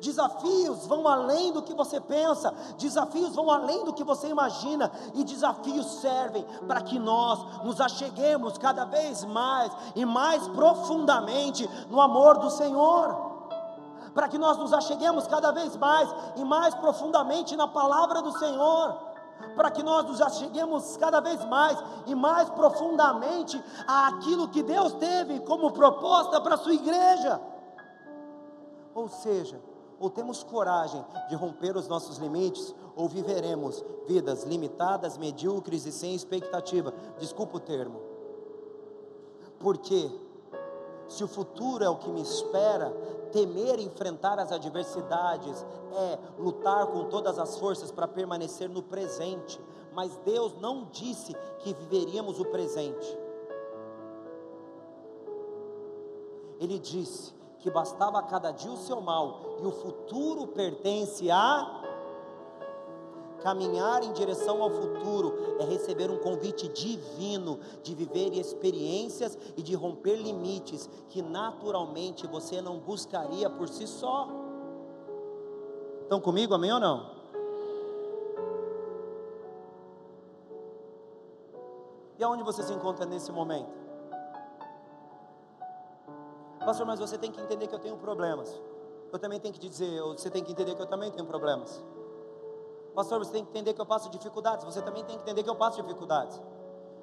[0.00, 5.24] Desafios vão além do que você pensa, desafios vão além do que você imagina, e
[5.24, 12.38] desafios servem para que nós nos acheguemos cada vez mais e mais profundamente no amor
[12.38, 13.28] do Senhor
[14.14, 18.98] para que nós nos acheguemos cada vez mais e mais profundamente na palavra do Senhor,
[19.54, 25.38] para que nós nos acheguemos cada vez mais e mais profundamente àquilo que Deus teve
[25.40, 27.40] como proposta para a sua igreja.
[28.92, 29.60] Ou seja,
[30.00, 36.14] ou temos coragem de romper os nossos limites, ou viveremos vidas limitadas, medíocres e sem
[36.14, 36.92] expectativa.
[37.18, 38.00] Desculpa o termo.
[39.58, 40.10] Porque
[41.08, 42.90] se o futuro é o que me espera,
[43.32, 49.60] temer enfrentar as adversidades é lutar com todas as forças para permanecer no presente.
[49.92, 53.18] Mas Deus não disse que viveríamos o presente.
[56.60, 61.78] Ele disse que bastava cada dia o seu mal e o futuro pertence a
[63.40, 69.76] Caminhar em direção ao futuro é receber um convite divino de viver experiências e de
[69.76, 74.28] romper limites que naturalmente você não buscaria por si só.
[76.02, 77.10] Estão comigo, amém ou não?
[82.18, 83.87] E aonde você se encontra nesse momento?
[86.68, 88.60] Pastor, mas você tem que entender que eu tenho problemas.
[89.10, 91.82] Eu também tenho que dizer, você tem que entender que eu também tenho problemas.
[92.94, 94.66] Pastor, você tem que entender que eu passo dificuldades.
[94.66, 96.38] Você também tem que entender que eu passo dificuldades.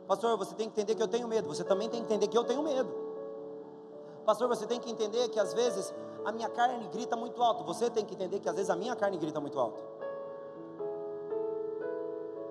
[0.08, 1.48] Pastor, você tem que entender que eu tenho medo.
[1.48, 2.94] Você também tem que entender que eu tenho medo.
[4.24, 5.92] Pastor, você tem que entender que às vezes
[6.24, 7.64] a minha carne grita muito alto.
[7.64, 9.82] Você tem que entender que às vezes a minha carne grita muito alto.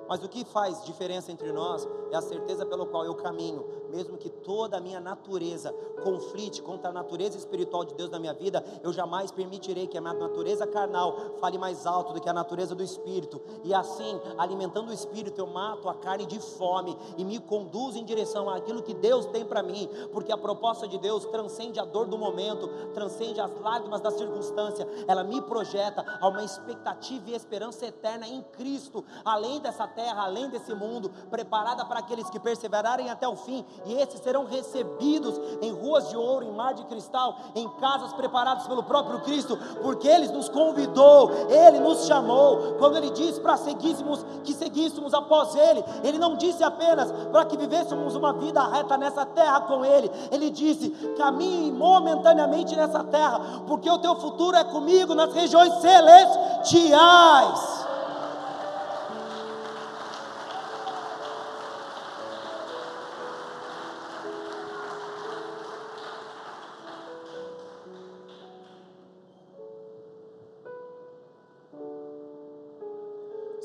[0.08, 4.16] Mas o que faz diferença entre nós é a certeza pelo qual eu caminho, mesmo
[4.16, 5.72] que toda a minha natureza
[6.02, 10.00] conflite contra a natureza espiritual de Deus na minha vida, eu jamais permitirei que a
[10.00, 13.40] minha natureza carnal fale mais alto do que a natureza do espírito.
[13.62, 18.04] E assim, alimentando o espírito, eu mato a carne de fome e me conduzo em
[18.04, 22.06] direção àquilo que Deus tem para mim, porque a proposta de Deus transcende a dor
[22.06, 27.86] do momento, transcende as lágrimas da circunstância, ela me projeta a uma expectativa e esperança
[27.86, 33.26] eterna em Cristo, além dessa terra, além desse mundo, preparada para aqueles que perseverarem até
[33.26, 37.68] o fim, e esses serão recebidos em ruas de ouro, em mar de cristal, em
[37.80, 43.40] casas preparadas pelo próprio Cristo, porque Ele nos convidou, Ele nos chamou, quando Ele disse
[43.40, 48.62] para seguíssemos, que seguíssemos após Ele, Ele não disse apenas para que vivêssemos uma vida
[48.68, 54.56] reta nessa terra com Ele, Ele disse: caminhe momentaneamente nessa terra, porque o teu futuro
[54.56, 57.83] é comigo nas regiões celestiais.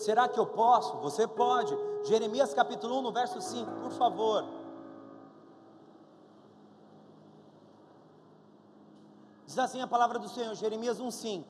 [0.09, 0.97] Será que eu posso?
[1.01, 1.71] Você pode.
[2.05, 4.43] Jeremias capítulo 1, no verso 5, por favor.
[9.45, 11.47] Diz assim a palavra do Senhor, Jeremias 1, 5.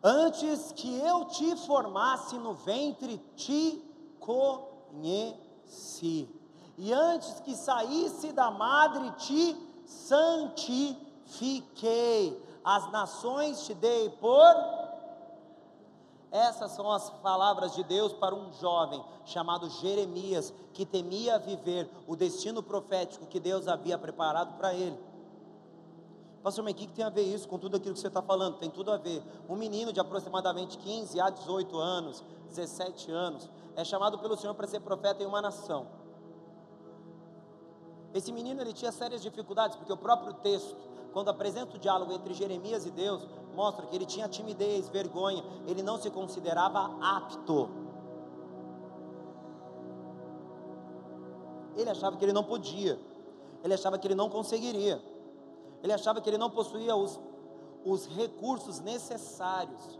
[0.00, 3.84] Antes que eu te formasse no ventre, te
[4.20, 5.42] conheci.
[6.78, 10.96] E antes que saísse da madre, te santifiquei,
[12.64, 14.82] as nações te dei por.
[16.30, 22.16] Essas são as palavras de Deus para um jovem chamado Jeremias, que temia viver o
[22.16, 24.98] destino profético que Deus havia preparado para ele.
[26.42, 28.58] Pastor, mas o que tem a ver isso com tudo aquilo que você está falando?
[28.58, 29.22] Tem tudo a ver.
[29.48, 34.66] Um menino de aproximadamente 15 a 18 anos, 17 anos, é chamado pelo Senhor para
[34.66, 35.86] ser profeta em uma nação.
[38.14, 40.76] Esse menino ele tinha sérias dificuldades, porque o próprio texto,
[41.12, 45.82] quando apresenta o diálogo entre Jeremias e Deus, mostra que ele tinha timidez, vergonha, ele
[45.82, 47.70] não se considerava apto.
[51.76, 52.98] Ele achava que ele não podia,
[53.64, 55.02] ele achava que ele não conseguiria,
[55.82, 57.18] ele achava que ele não possuía os,
[57.84, 59.98] os recursos necessários.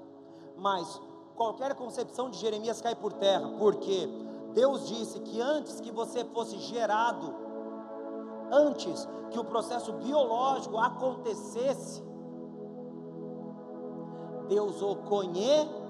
[0.56, 1.00] Mas
[1.34, 4.06] qualquer concepção de Jeremias cai por terra, porque
[4.52, 7.34] Deus disse que antes que você fosse gerado,
[8.52, 12.02] antes que o processo biológico acontecesse,
[14.48, 15.82] Deus o conhe.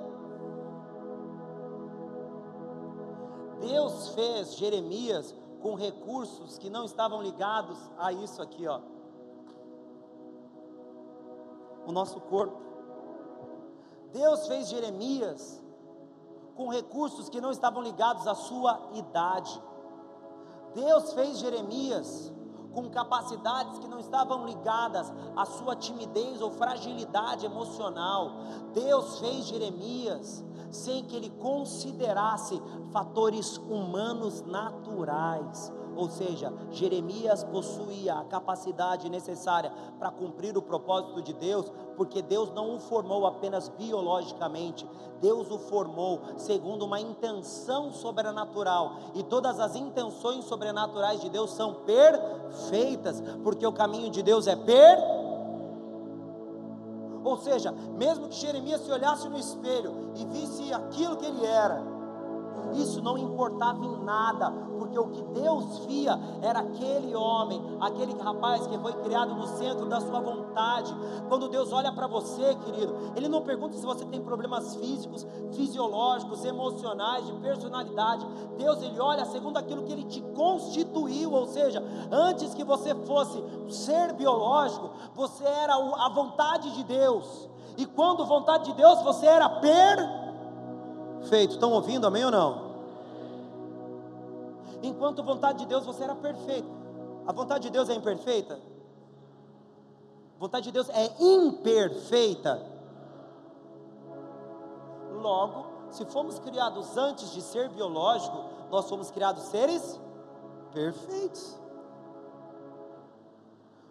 [3.61, 8.81] Deus fez Jeremias com recursos que não estavam ligados a isso aqui, ó.
[11.87, 12.61] O nosso corpo.
[14.13, 15.63] Deus fez Jeremias
[16.55, 19.63] com recursos que não estavam ligados à sua idade.
[20.75, 22.33] Deus fez Jeremias
[22.75, 28.33] com capacidades que não estavam ligadas à sua timidez ou fragilidade emocional.
[28.73, 32.61] Deus fez Jeremias sem que ele considerasse
[32.91, 35.71] fatores humanos naturais.
[35.97, 42.53] Ou seja, Jeremias possuía a capacidade necessária para cumprir o propósito de Deus, porque Deus
[42.53, 44.89] não o formou apenas biologicamente,
[45.21, 51.75] Deus o formou segundo uma intenção sobrenatural, e todas as intenções sobrenaturais de Deus são
[51.85, 55.23] perfeitas, porque o caminho de Deus é perfeito.
[57.25, 61.81] Ou seja, mesmo que Jeremias se olhasse no espelho e visse aquilo que ele era,
[62.75, 64.53] isso não importava em nada,
[64.93, 69.87] porque o que Deus via era aquele homem, aquele rapaz que foi criado no centro
[69.87, 70.95] da sua vontade.
[71.29, 76.45] Quando Deus olha para você, querido, Ele não pergunta se você tem problemas físicos, fisiológicos,
[76.45, 78.27] emocionais, de personalidade.
[78.59, 83.43] Deus, Ele olha segundo aquilo que Ele te constituiu, ou seja, antes que você fosse
[83.69, 87.49] ser biológico, você era a vontade de Deus.
[87.79, 90.03] E quando vontade de Deus, você era perfeito.
[91.55, 92.72] Estão ouvindo, amém ou não?
[94.83, 96.69] Enquanto vontade de Deus você era perfeito.
[97.27, 98.61] A vontade de Deus é imperfeita?
[100.37, 102.71] A vontade de Deus é imperfeita.
[105.13, 110.01] Logo, se fomos criados antes de ser biológico, nós fomos criados seres
[110.73, 111.57] perfeitos.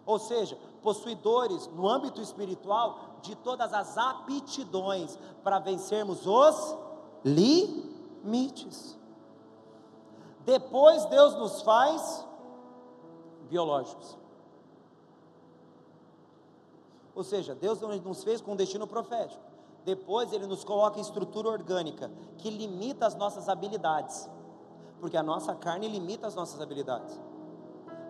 [0.04, 6.76] Ou seja, possuidores no âmbito espiritual de todas as aptidões para vencermos os
[7.24, 8.98] limites.
[10.44, 12.26] Depois Deus nos faz
[13.48, 14.16] biológicos.
[17.14, 19.42] Ou seja, Deus nos fez com um destino profético.
[19.84, 24.28] Depois ele nos coloca em estrutura orgânica que limita as nossas habilidades.
[25.00, 27.20] Porque a nossa carne limita as nossas habilidades.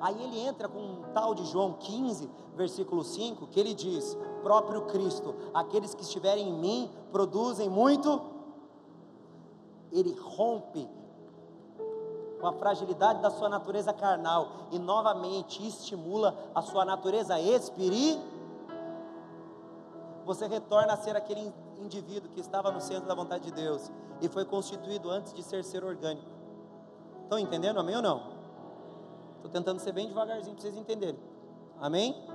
[0.00, 4.82] Aí ele entra com um tal de João 15, versículo 5, que ele diz: próprio
[4.86, 8.20] Cristo, aqueles que estiverem em mim produzem muito.
[9.90, 10.88] Ele rompe
[12.42, 18.32] com a fragilidade da sua natureza carnal e novamente estimula a sua natureza espiritual,
[20.24, 24.28] você retorna a ser aquele indivíduo que estava no centro da vontade de Deus e
[24.28, 26.26] foi constituído antes de ser ser orgânico.
[27.22, 27.78] Estão entendendo?
[27.78, 28.32] Amém ou não?
[29.36, 31.20] Estou tentando ser bem devagarzinho para vocês entenderem.
[31.80, 32.26] Amém?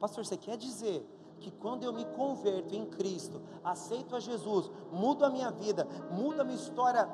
[0.00, 1.08] Pastor, você quer dizer
[1.40, 6.40] que quando eu me converto em Cristo, aceito a Jesus, mudo a minha vida, mudo
[6.40, 7.08] a minha história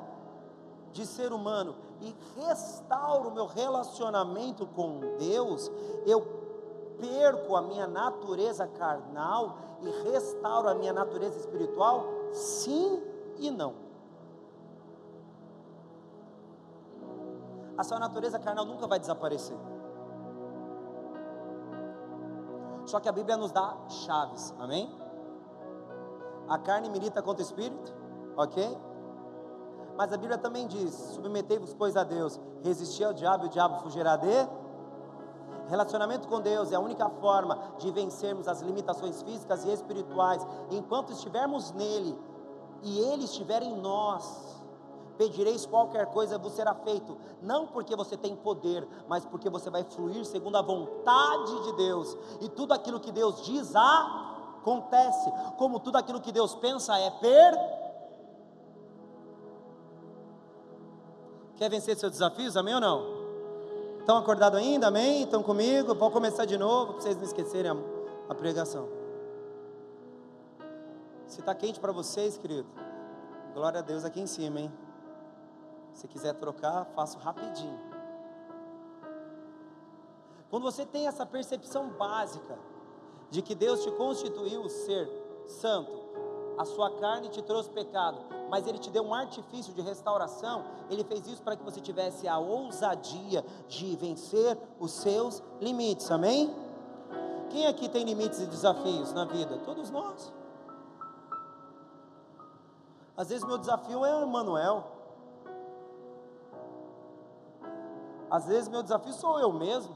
[0.91, 5.71] de ser humano e restauro o meu relacionamento com Deus,
[6.05, 6.21] eu
[6.99, 12.05] perco a minha natureza carnal e restauro a minha natureza espiritual?
[12.33, 13.01] Sim
[13.37, 13.73] e não.
[17.77, 19.55] A sua natureza carnal nunca vai desaparecer.
[22.87, 24.89] Só que a Bíblia nos dá chaves, amém?
[26.47, 27.93] A carne milita contra o espírito,
[28.37, 28.77] ok?
[29.97, 33.81] Mas a Bíblia também diz: submetei-vos, pois, a Deus, resistir ao diabo e o diabo
[33.81, 34.47] fugirá de.
[35.67, 40.47] Relacionamento com Deus é a única forma de vencermos as limitações físicas e espirituais.
[40.71, 42.17] Enquanto estivermos nele
[42.83, 44.56] e ele estiver em nós,
[45.17, 49.83] pedireis qualquer coisa, vos será feito, não porque você tem poder, mas porque você vai
[49.83, 55.97] fluir segundo a vontade de Deus, e tudo aquilo que Deus diz acontece, como tudo
[55.97, 57.53] aquilo que Deus pensa é per.
[61.55, 63.17] Quer vencer seus desafios, amém ou não?
[63.99, 64.87] Estão acordados ainda?
[64.87, 65.23] Amém?
[65.23, 65.93] Estão comigo?
[65.95, 67.75] Vou começar de novo para vocês não esquecerem a,
[68.29, 68.87] a pregação.
[71.25, 72.65] Se está quente para vocês, querido,
[73.53, 74.71] glória a Deus aqui em cima, hein?
[75.97, 77.79] Se quiser trocar, faço rapidinho.
[80.47, 82.55] Quando você tem essa percepção básica
[83.31, 85.09] de que Deus te constituiu ser
[85.47, 85.91] santo,
[86.55, 91.03] a sua carne te trouxe pecado, mas Ele te deu um artifício de restauração, Ele
[91.03, 96.55] fez isso para que você tivesse a ousadia de vencer os seus limites, amém?
[97.49, 99.57] Quem aqui tem limites e desafios na vida?
[99.65, 100.31] Todos nós.
[103.17, 104.96] Às vezes meu desafio é o Emanuel.
[108.29, 109.95] Às vezes meu desafio sou eu mesmo.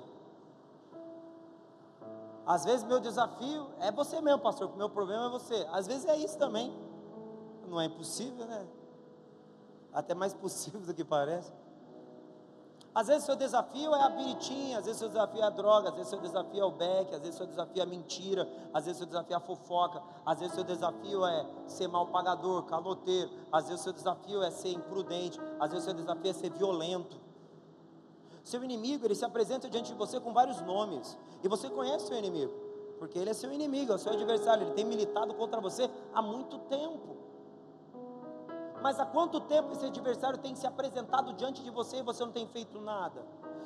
[2.45, 5.67] Às vezes meu desafio é você mesmo, pastor, o meu problema é você.
[5.71, 6.75] Às vezes é isso também.
[7.67, 8.67] Não é impossível, né?
[9.93, 11.51] Até mais possível do que parece.
[12.93, 15.95] Às vezes seu desafio é a biritinha, às vezes seu desafio é a droga, às
[15.95, 18.97] vezes seu desafio é o beck, às vezes seu desafio é a mentira, às vezes
[18.97, 23.69] seu desafio é a fofoca, às vezes seu desafio é ser mal pagador, caloteiro, às
[23.69, 27.20] vezes seu desafio é ser imprudente, às vezes seu desafio é ser violento.
[28.43, 31.17] Seu inimigo, ele se apresenta diante de você com vários nomes.
[31.43, 32.53] E você conhece seu inimigo,
[32.97, 36.21] porque ele é seu inimigo, é o seu adversário, ele tem militado contra você há
[36.21, 37.17] muito tempo.
[38.81, 42.31] Mas há quanto tempo esse adversário tem se apresentado diante de você e você não
[42.31, 43.23] tem feito nada?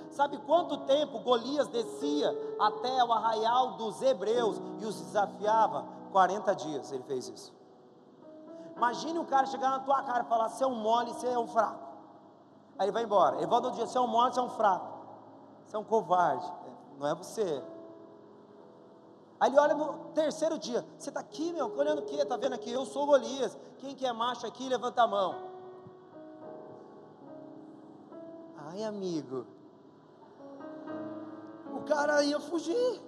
[0.09, 5.85] Sabe quanto tempo Golias descia até o arraial dos hebreus e os desafiava?
[6.11, 7.53] 40 dias ele fez isso.
[8.75, 11.39] Imagine um cara chegar na tua cara e falar: você é um mole, você é
[11.39, 11.84] um fraco.
[12.77, 13.37] Aí ele vai embora.
[13.37, 14.95] Ele volta no dia: você é um mole, você é um fraco.
[15.65, 16.65] Você é um covarde
[16.97, 17.61] não é você.
[19.39, 22.15] Aí ele olha no terceiro dia, você está aqui, meu, olhando o quê?
[22.15, 22.71] Está vendo aqui?
[22.71, 23.57] Eu sou Golias.
[23.79, 25.35] Quem que é macho aqui, levanta a mão.
[28.57, 29.45] Ai, amigo.
[31.73, 33.01] O cara ia fugir.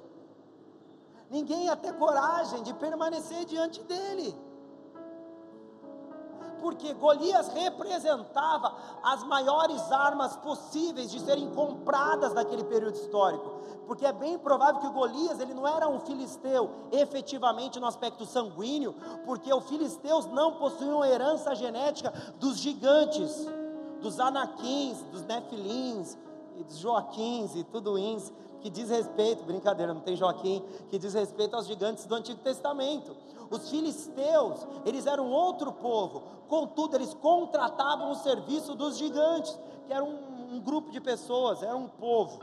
[1.30, 4.36] Ninguém ia ter coragem de permanecer diante dele
[6.62, 13.58] porque Golias representava as maiores armas possíveis de serem compradas naquele período histórico.
[13.86, 18.96] Porque é bem provável que Golias ele não era um filisteu efetivamente no aspecto sanguíneo,
[19.26, 23.48] porque os filisteus não possuíam herança genética dos gigantes,
[24.02, 26.18] dos anaquins, dos nefilins,
[26.58, 31.14] e dos joaquins e tudo isso que diz respeito, brincadeira, não tem Joaquim, que diz
[31.14, 33.16] respeito aos gigantes do Antigo Testamento.
[33.50, 40.04] Os filisteus, eles eram outro povo, contudo, eles contratavam o serviço dos gigantes, que era
[40.04, 42.40] um, um grupo de pessoas, era um povo.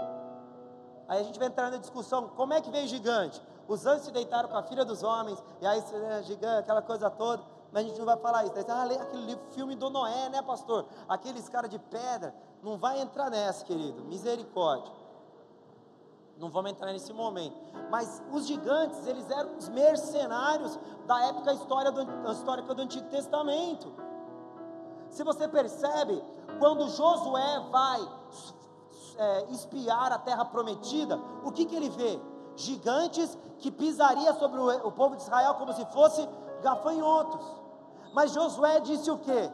[1.07, 3.41] Aí a gente vai entrar na discussão: como é que veio gigante?
[3.69, 7.11] Os anjos se deitaram com a filha dos homens, e aí é, gigante, aquela coisa
[7.11, 7.43] toda,
[7.73, 8.55] mas a gente não vai falar isso.
[8.55, 10.87] Daí, ah, lê aquele livro, filme do Noé, né, pastor?
[11.09, 14.93] Aqueles caras de pedra, não vai entrar nessa, querido, misericórdia.
[16.39, 17.57] Não vamos entrar nesse momento.
[17.91, 23.93] Mas os gigantes, eles eram os mercenários da época história do, histórica do Antigo Testamento.
[25.11, 26.23] Se você percebe,
[26.59, 28.09] quando Josué vai
[29.17, 32.21] é, espiar a terra prometida, o que, que ele vê?
[32.57, 36.29] Gigantes que pisaria sobre o, o povo de Israel como se fosse
[36.63, 37.47] gafanhotos.
[38.13, 39.51] Mas Josué disse o que?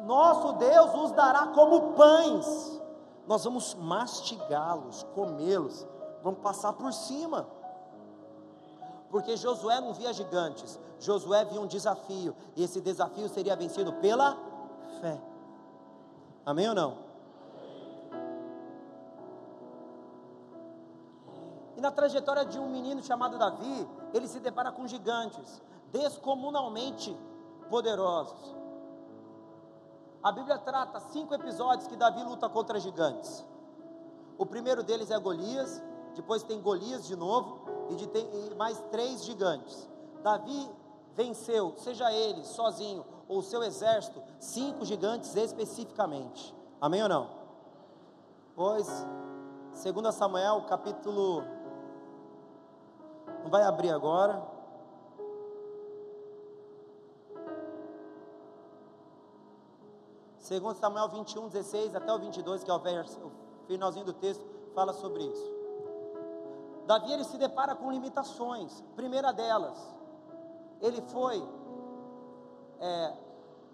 [0.00, 2.82] Nosso Deus os dará como pães.
[3.26, 5.86] Nós vamos mastigá-los, comê-los
[6.22, 7.46] vamos passar por cima.
[9.10, 14.36] Porque Josué não via gigantes, Josué via um desafio, e esse desafio seria vencido pela
[15.00, 15.20] fé.
[16.44, 17.08] Amém ou não?
[21.76, 25.62] E na trajetória de um menino chamado Davi, ele se depara com gigantes,
[25.92, 27.16] descomunalmente
[27.70, 28.56] poderosos.
[30.22, 33.44] A Bíblia trata cinco episódios que Davi luta contra gigantes.
[34.36, 35.80] O primeiro deles é Golias,
[36.18, 37.60] depois tem Golias de novo
[37.90, 39.88] e, de, e mais três gigantes.
[40.20, 40.68] Davi
[41.14, 46.52] venceu, seja ele sozinho ou seu exército, cinco gigantes especificamente.
[46.80, 47.30] Amém ou não?
[48.56, 48.88] Pois,
[49.70, 51.44] segundo Samuel, capítulo
[53.44, 54.44] não vai abrir agora.
[60.40, 62.82] Segundo Samuel 21, 16 até o 22, que é o
[63.68, 64.44] finalzinho do texto,
[64.74, 65.57] fala sobre isso.
[66.88, 68.82] Davi ele se depara com limitações.
[68.96, 69.78] Primeira delas,
[70.80, 71.46] ele foi
[72.80, 73.12] é,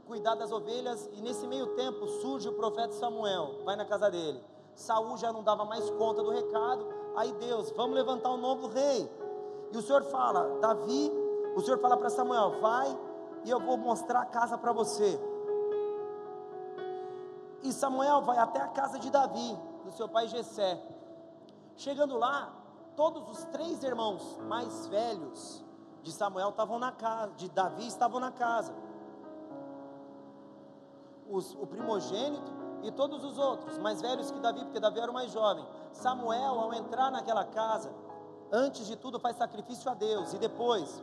[0.05, 4.43] cuidar das ovelhas e nesse meio tempo surge o profeta Samuel, vai na casa dele.
[4.75, 6.93] Saul já não dava mais conta do recado.
[7.15, 9.09] Aí Deus, vamos levantar um novo rei.
[9.71, 11.13] E o Senhor fala, Davi,
[11.55, 12.99] o Senhor fala para Samuel, vai
[13.45, 15.21] e eu vou mostrar a casa para você.
[17.63, 19.57] E Samuel vai até a casa de Davi.
[19.85, 20.83] do seu pai Jessé.
[21.77, 22.64] Chegando lá,
[22.97, 25.65] todos os três irmãos mais velhos
[26.03, 28.75] de Samuel estavam na casa, de Davi estavam na casa.
[31.29, 35.15] Os, o primogênito e todos os outros, mais velhos que Davi, porque Davi era o
[35.15, 35.67] mais jovem.
[35.93, 37.91] Samuel, ao entrar naquela casa,
[38.53, 41.03] antes de tudo faz sacrifício a Deus e depois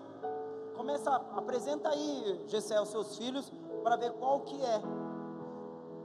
[0.75, 3.51] começa, apresenta aí, Gessé, os seus filhos,
[3.83, 4.81] para ver qual que é.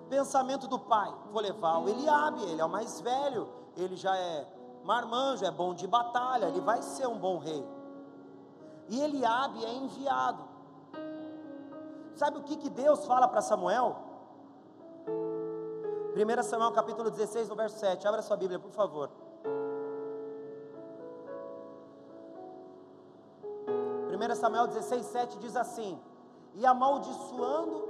[0.09, 4.47] Pensamento do pai, vou levar o Eliabe, ele é o mais velho, ele já é
[4.87, 7.66] marmanjo, é bom de batalha, ele vai ser um bom rei.
[8.89, 10.45] E Eliabe é enviado.
[12.14, 13.97] Sabe o que, que Deus fala para Samuel?
[16.16, 18.07] 1 Samuel capítulo 16, no verso 7.
[18.07, 19.11] Abra sua Bíblia, por favor.
[24.09, 26.01] 1 Samuel 16, 7 diz assim:
[26.55, 27.87] E amaldiçoando.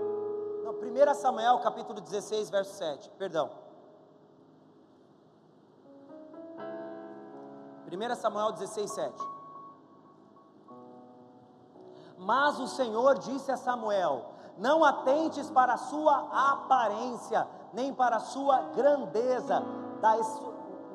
[0.64, 3.10] Não, 1 Samuel capítulo 16, verso 7.
[3.10, 3.65] Perdão.
[7.86, 9.14] 1 Samuel 16, 7.
[12.18, 14.24] Mas o Senhor disse a Samuel:
[14.58, 19.62] Não atentes para a sua aparência, nem para a sua grandeza,
[20.00, 20.14] da,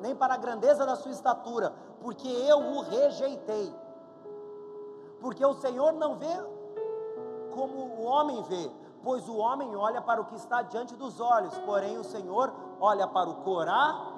[0.00, 3.74] nem para a grandeza da sua estatura, porque eu o rejeitei.
[5.20, 6.36] Porque o Senhor não vê
[7.54, 8.70] como o homem vê,
[9.04, 13.06] pois o homem olha para o que está diante dos olhos, porém o Senhor olha
[13.06, 14.11] para o coração.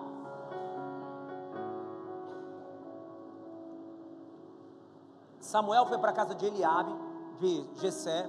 [5.55, 6.93] Samuel foi para a casa de Eliabe,
[7.39, 8.29] de Jessé,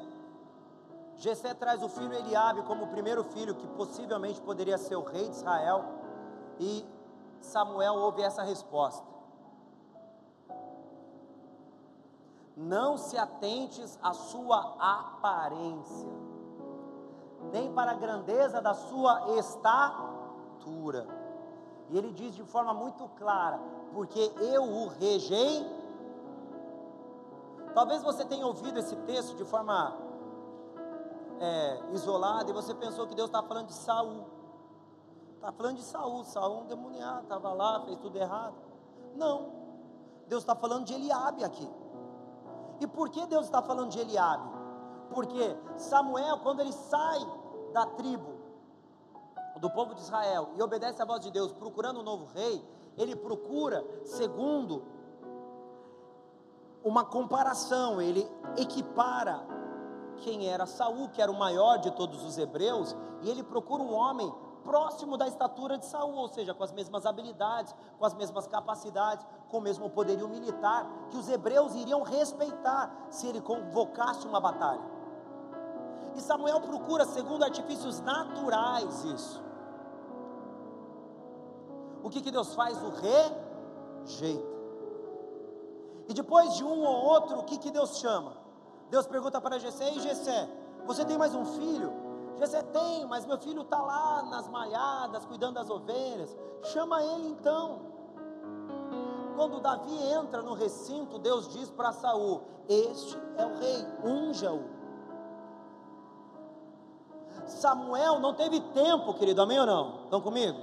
[1.18, 5.28] Jessé traz o filho Eliabe como o primeiro filho que possivelmente poderia ser o rei
[5.28, 5.84] de Israel.
[6.60, 6.86] E
[7.42, 9.04] Samuel ouve essa resposta.
[12.56, 16.08] Não se atentes à sua aparência,
[17.52, 21.08] nem para a grandeza da sua estatura.
[21.90, 23.60] E ele diz de forma muito clara:
[23.96, 25.85] porque eu o regei.
[27.76, 29.98] Talvez você tenha ouvido esse texto de forma
[31.42, 34.24] é, isolada e você pensou que Deus estava falando de Saul.
[35.36, 38.56] Está falando de Saul, Saul um demoniado, estava lá, fez tudo errado.
[39.14, 39.52] Não,
[40.26, 41.70] Deus está falando de Eliabe aqui.
[42.80, 44.50] E por que Deus está falando de Eliabe?
[45.14, 47.20] Porque Samuel, quando ele sai
[47.74, 48.36] da tribo
[49.60, 52.66] do povo de Israel e obedece à voz de Deus, procurando um novo rei,
[52.98, 54.95] ele procura segundo
[56.86, 59.44] uma comparação, ele equipara
[60.18, 63.92] quem era Saul, que era o maior de todos os hebreus, e ele procura um
[63.92, 64.32] homem
[64.64, 69.26] próximo da estatura de Saul, ou seja, com as mesmas habilidades, com as mesmas capacidades,
[69.50, 74.94] com o mesmo poderio militar, que os hebreus iriam respeitar se ele convocasse uma batalha.
[76.16, 79.44] E Samuel procura, segundo artifícios naturais, isso.
[82.04, 82.78] O que, que Deus faz?
[82.82, 84.55] O rejeita.
[86.08, 88.34] E depois de um ou outro, o que, que Deus chama?
[88.90, 90.48] Deus pergunta para Jessé, e Jessé,
[90.86, 91.92] você tem mais um filho?
[92.38, 96.36] Jessé tem, mas meu filho está lá nas malhadas, cuidando das ovelhas.
[96.64, 97.80] Chama ele então.
[99.36, 104.64] Quando Davi entra no recinto, Deus diz para Saul: Este é o rei, unja-o.
[107.46, 110.04] Samuel não teve tempo, querido, amém ou não?
[110.04, 110.58] Estão comigo?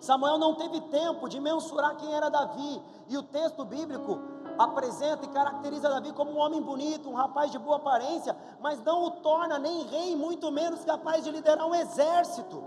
[0.00, 4.20] Samuel não teve tempo de mensurar quem era Davi, e o texto bíblico
[4.58, 9.04] apresenta e caracteriza Davi como um homem bonito, um rapaz de boa aparência, mas não
[9.04, 12.64] o torna nem rei, muito menos capaz de liderar um exército.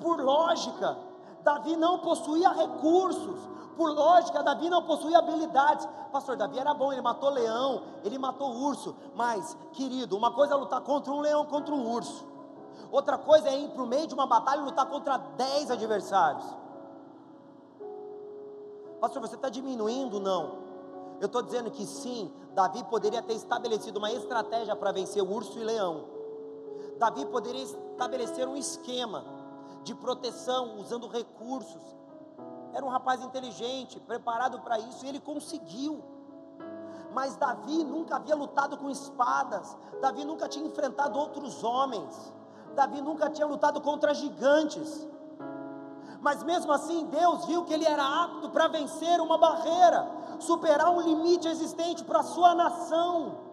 [0.00, 0.98] Por lógica,
[1.42, 3.38] Davi não possuía recursos,
[3.76, 5.86] por lógica, Davi não possuía habilidades.
[6.10, 10.56] Pastor, Davi era bom, ele matou leão, ele matou urso, mas, querido, uma coisa é
[10.56, 12.26] lutar contra um leão, contra um urso,
[12.90, 16.65] outra coisa é ir para o meio de uma batalha e lutar contra dez adversários.
[19.00, 20.18] Pastor, você está diminuindo?
[20.18, 20.66] Não.
[21.20, 25.58] Eu estou dizendo que sim, Davi poderia ter estabelecido uma estratégia para vencer o urso
[25.58, 26.04] e leão.
[26.98, 29.24] Davi poderia estabelecer um esquema
[29.82, 31.82] de proteção usando recursos.
[32.72, 36.02] Era um rapaz inteligente, preparado para isso, e ele conseguiu.
[37.12, 42.32] Mas Davi nunca havia lutado com espadas, Davi nunca tinha enfrentado outros homens,
[42.74, 45.08] Davi nunca tinha lutado contra gigantes
[46.20, 50.08] mas mesmo assim Deus viu que ele era apto para vencer uma barreira,
[50.40, 53.46] superar um limite existente para a sua nação.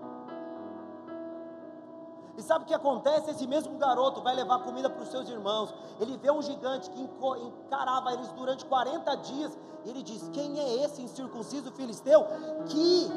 [2.36, 3.30] E sabe o que acontece?
[3.30, 5.74] Esse mesmo garoto vai levar comida para os seus irmãos.
[5.99, 9.57] Ele vê um gigante que encarava eles durante 40 dias.
[9.86, 12.26] E ele diz: Quem é esse incircunciso filisteu
[12.66, 13.11] que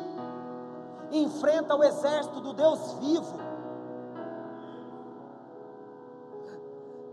[1.13, 3.56] enfrenta o exército do Deus vivo?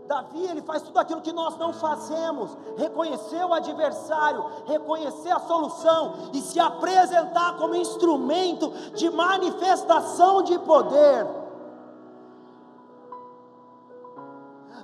[0.06, 6.30] Davi, ele faz tudo aquilo que nós não fazemos: reconhecer o adversário, reconhecer a solução
[6.32, 11.26] e se apresentar como instrumento de manifestação de poder.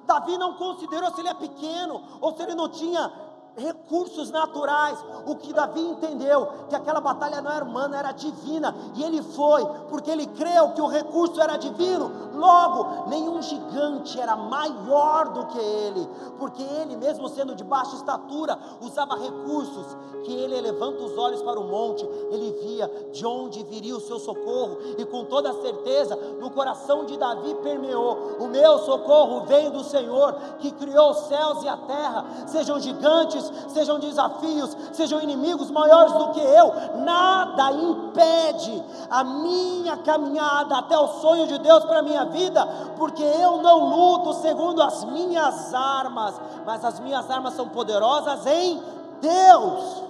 [0.07, 3.13] Davi não considerou se ele é pequeno ou se ele não tinha
[3.61, 4.99] recursos naturais.
[5.27, 9.65] O que Davi entendeu que aquela batalha não era humana, era divina, e ele foi,
[9.89, 12.31] porque ele creu que o recurso era divino.
[12.35, 16.09] Logo, nenhum gigante era maior do que ele,
[16.39, 19.87] porque ele, mesmo sendo de baixa estatura, usava recursos
[20.25, 24.19] que ele levanta os olhos para o monte, ele via de onde viria o seu
[24.19, 29.83] socorro, e com toda certeza, no coração de Davi permeou: o meu socorro vem do
[29.85, 36.13] Senhor, que criou os céus e a terra, sejam gigantes, sejam desafios, sejam inimigos maiores
[36.13, 36.73] do que eu,
[37.03, 43.23] nada impede a minha caminhada até o sonho de Deus para a minha vida, porque
[43.23, 48.81] eu não luto segundo as minhas armas, mas as minhas armas são poderosas em
[49.21, 50.10] Deus.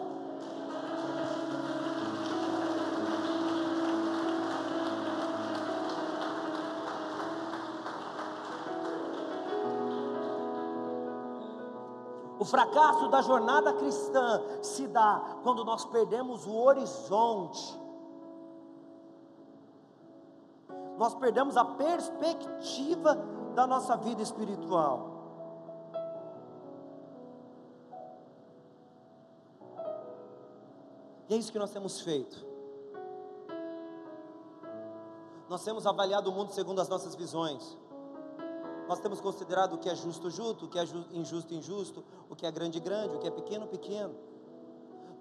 [12.41, 17.79] O fracasso da jornada cristã se dá quando nós perdemos o horizonte.
[20.97, 23.15] Nós perdemos a perspectiva
[23.55, 25.11] da nossa vida espiritual.
[31.29, 32.43] E é isso que nós temos feito.
[35.47, 37.77] Nós temos avaliado o mundo segundo as nossas visões.
[38.91, 40.83] Nós temos considerado o que é justo, justo, o que é
[41.13, 44.17] injusto, injusto, o que é grande, grande, o que é pequeno, pequeno.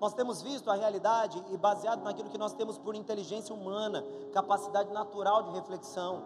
[0.01, 4.03] Nós temos visto a realidade e baseado naquilo que nós temos por inteligência humana,
[4.33, 6.23] capacidade natural de reflexão.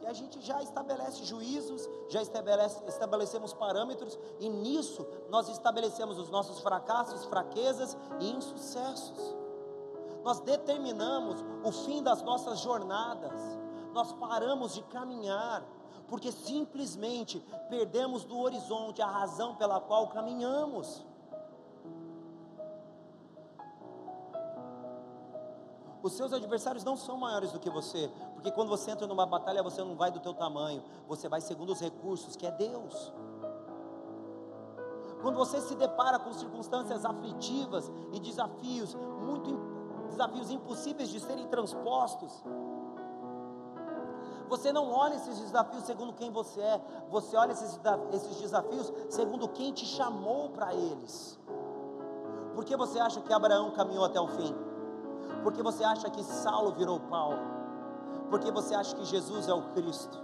[0.00, 6.30] E a gente já estabelece juízos, já estabelece, estabelecemos parâmetros, e nisso nós estabelecemos os
[6.30, 9.34] nossos fracassos, fraquezas e insucessos.
[10.22, 13.58] Nós determinamos o fim das nossas jornadas,
[13.92, 15.66] nós paramos de caminhar,
[16.10, 17.38] porque simplesmente
[17.70, 21.06] perdemos do horizonte a razão pela qual caminhamos.
[26.02, 29.62] Os seus adversários não são maiores do que você, porque quando você entra numa batalha,
[29.62, 33.12] você não vai do teu tamanho, você vai segundo os recursos que é Deus.
[35.22, 42.42] Quando você se depara com circunstâncias aflitivas e desafios muito desafios impossíveis de serem transpostos,
[44.50, 47.80] você não olha esses desafios segundo quem você é, você olha esses,
[48.12, 51.38] esses desafios segundo quem te chamou para eles.
[52.54, 54.52] Por que você acha que Abraão caminhou até o fim?
[55.44, 57.38] Por que você acha que Saulo virou Paulo?
[58.28, 60.20] Por que você acha que Jesus é o Cristo?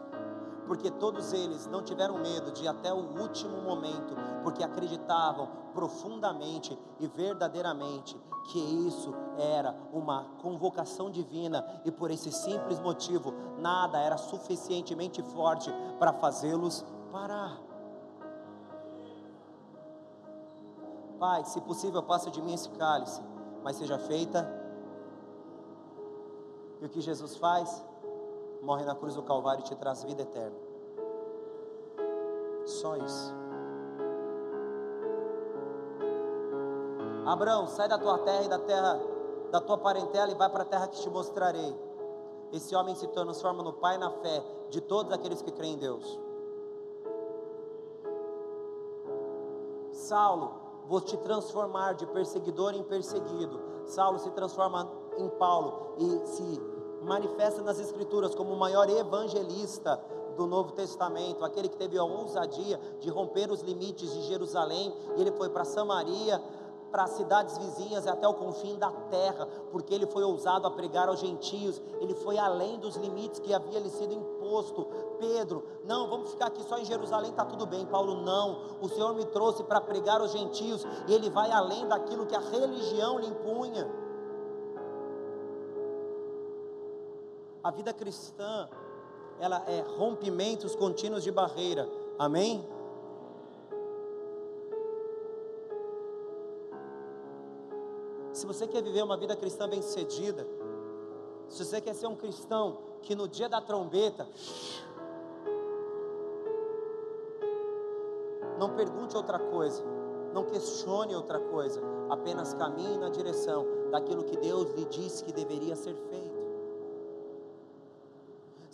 [0.66, 6.78] Porque todos eles não tiveram medo de ir até o último momento, porque acreditavam profundamente
[6.98, 8.18] e verdadeiramente
[8.50, 15.70] que isso era uma convocação divina e por esse simples motivo nada era suficientemente forte
[15.98, 17.60] para fazê-los parar.
[21.18, 23.22] Pai, se possível, passe de mim esse cálice,
[23.62, 24.46] mas seja feita.
[26.80, 27.82] E o que Jesus faz?
[28.66, 30.56] Morre na cruz do Calvário e te traz vida eterna.
[32.66, 33.32] Só isso.
[37.24, 39.00] Abraão, sai da tua terra e da terra
[39.52, 41.74] da tua parentela e vai para a terra que te mostrarei.
[42.52, 46.18] Esse homem se transforma no pai na fé de todos aqueles que creem em Deus.
[49.92, 50.54] Saulo,
[50.86, 53.60] vou te transformar de perseguidor em perseguido.
[53.86, 60.00] Saulo se transforma em Paulo e se manifesta nas Escrituras como o maior evangelista
[60.36, 65.20] do Novo Testamento, aquele que teve a ousadia de romper os limites de Jerusalém, e
[65.20, 66.42] ele foi para Samaria,
[66.90, 71.08] para cidades vizinhas e até o confim da terra, porque ele foi ousado a pregar
[71.08, 74.86] aos gentios, ele foi além dos limites que havia lhe sido imposto.
[75.18, 77.84] Pedro, não, vamos ficar aqui só em Jerusalém, está tudo bem.
[77.86, 82.26] Paulo, não, o Senhor me trouxe para pregar aos gentios, e ele vai além daquilo
[82.26, 84.05] que a religião lhe impunha.
[87.66, 88.68] A vida cristã,
[89.40, 91.90] ela é rompimentos contínuos de barreira.
[92.16, 92.64] Amém?
[98.32, 100.46] Se você quer viver uma vida cristã bem-sucedida,
[101.48, 104.28] se você quer ser um cristão que no dia da trombeta,
[108.60, 109.82] não pergunte outra coisa,
[110.32, 115.74] não questione outra coisa, apenas caminhe na direção daquilo que Deus lhe disse que deveria
[115.74, 116.35] ser feito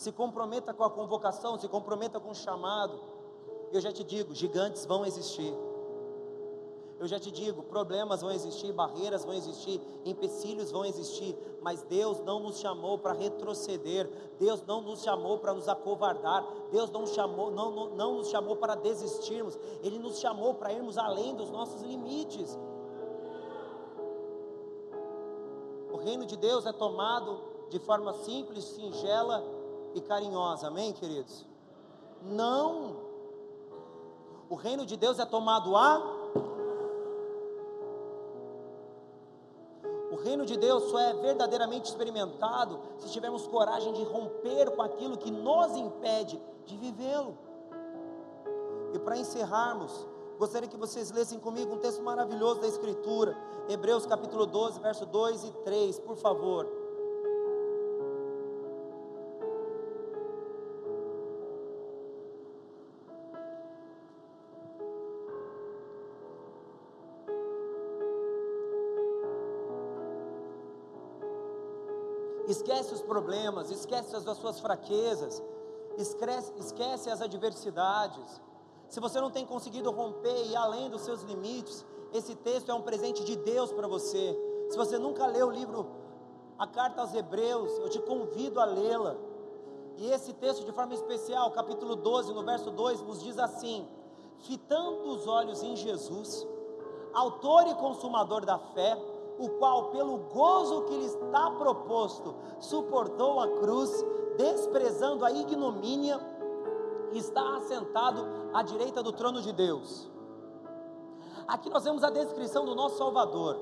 [0.02, 3.00] se comprometa com a convocação, se comprometa com o chamado.
[3.70, 5.54] Eu já te digo, gigantes vão existir.
[6.98, 12.20] Eu já te digo, problemas vão existir, barreiras vão existir, empecilhos vão existir, mas Deus
[12.20, 17.50] não nos chamou para retroceder, Deus não nos chamou para nos acovardar, Deus não, chamou,
[17.50, 21.80] não, não, não nos chamou para desistirmos, Ele nos chamou para irmos além dos nossos
[21.82, 22.58] limites.
[25.92, 29.61] O reino de Deus é tomado de forma simples, singela
[29.94, 31.46] e carinhosa, amém, queridos?
[32.22, 32.96] Não,
[34.48, 36.22] o reino de Deus é tomado a
[40.22, 45.30] reino de Deus só é verdadeiramente experimentado se tivermos coragem de romper com aquilo que
[45.30, 47.36] nos impede de vivê-lo.
[48.94, 50.06] E para encerrarmos,
[50.38, 53.36] gostaria que vocês lessem comigo um texto maravilhoso da Escritura,
[53.68, 56.81] Hebreus capítulo 12, verso 2 e 3, por favor.
[72.72, 75.42] Esquece os problemas, esquece as suas fraquezas,
[75.98, 78.40] esquece, esquece as adversidades.
[78.88, 82.74] Se você não tem conseguido romper e ir além dos seus limites, esse texto é
[82.74, 84.36] um presente de Deus para você.
[84.70, 85.86] Se você nunca leu o livro,
[86.58, 89.16] a carta aos Hebreus, eu te convido a lê-la.
[89.98, 93.86] E esse texto, de forma especial, capítulo 12, no verso 2, nos diz assim:
[94.40, 96.46] Fitando os olhos em Jesus,
[97.12, 98.96] Autor e Consumador da fé,
[99.44, 103.90] o qual, pelo gozo que lhe está proposto, suportou a cruz,
[104.36, 106.20] desprezando a ignomínia,
[107.12, 108.24] está assentado
[108.54, 110.08] à direita do trono de Deus.
[111.46, 113.58] Aqui nós vemos a descrição do nosso Salvador,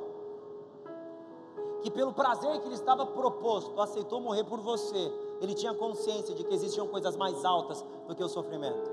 [1.82, 5.10] que pelo prazer que lhe estava proposto, aceitou morrer por você.
[5.40, 8.90] Ele tinha consciência de que existiam coisas mais altas do que o sofrimento.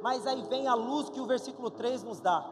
[0.00, 2.48] Mas aí vem a luz que o versículo 3 nos dá.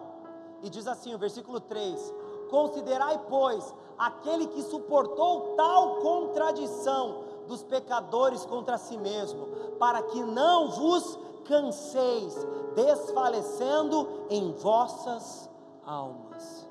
[0.61, 2.15] E diz assim, o versículo 3:
[2.55, 10.71] Considerai, pois, aquele que suportou tal contradição dos pecadores contra si mesmo, para que não
[10.71, 12.47] vos canseis,
[12.77, 15.51] desfalecendo em vossas
[15.85, 16.65] almas.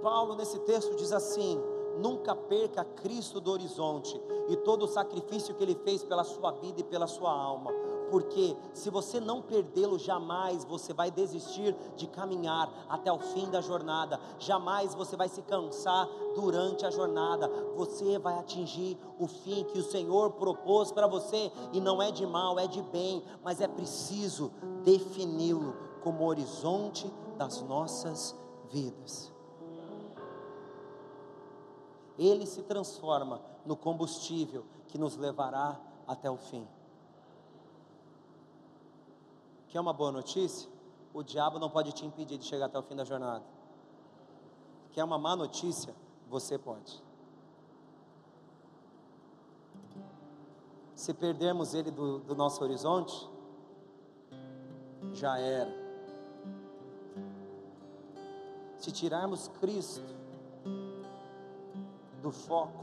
[0.00, 1.60] Paulo, nesse texto, diz assim:
[1.98, 6.80] nunca perca Cristo do horizonte e todo o sacrifício que ele fez pela sua vida
[6.80, 7.72] e pela sua alma
[8.12, 13.62] porque se você não perdê-lo, jamais você vai desistir de caminhar até o fim da
[13.62, 19.78] jornada, jamais você vai se cansar durante a jornada, você vai atingir o fim que
[19.78, 23.66] o Senhor propôs para você, e não é de mal, é de bem, mas é
[23.66, 24.52] preciso
[24.84, 28.38] defini-lo como horizonte das nossas
[28.68, 29.32] vidas.
[32.18, 36.68] Ele se transforma no combustível que nos levará até o fim.
[39.72, 40.68] Quer uma boa notícia?
[41.14, 43.42] O diabo não pode te impedir de chegar até o fim da jornada.
[44.92, 45.94] Quer uma má notícia?
[46.28, 47.02] Você pode.
[50.94, 53.26] Se perdermos ele do, do nosso horizonte,
[55.14, 55.72] já era.
[58.76, 60.04] Se tirarmos Cristo
[62.20, 62.82] do foco,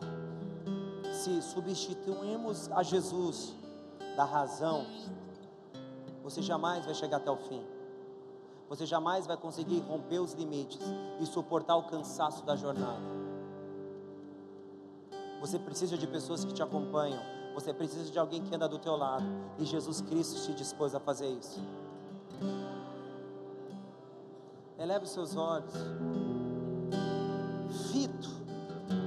[1.13, 3.53] se substituirmos a Jesus
[4.15, 4.87] da razão,
[6.29, 7.65] você jamais vai chegar até o fim.
[8.69, 10.79] Você jamais vai conseguir romper os limites
[11.19, 13.01] e suportar o cansaço da jornada.
[15.41, 17.19] Você precisa de pessoas que te acompanham.
[17.55, 19.25] Você precisa de alguém que anda do teu lado.
[19.57, 21.59] E Jesus Cristo te dispôs a fazer isso.
[24.77, 25.73] Eleve os seus olhos.
[27.91, 28.29] Fito,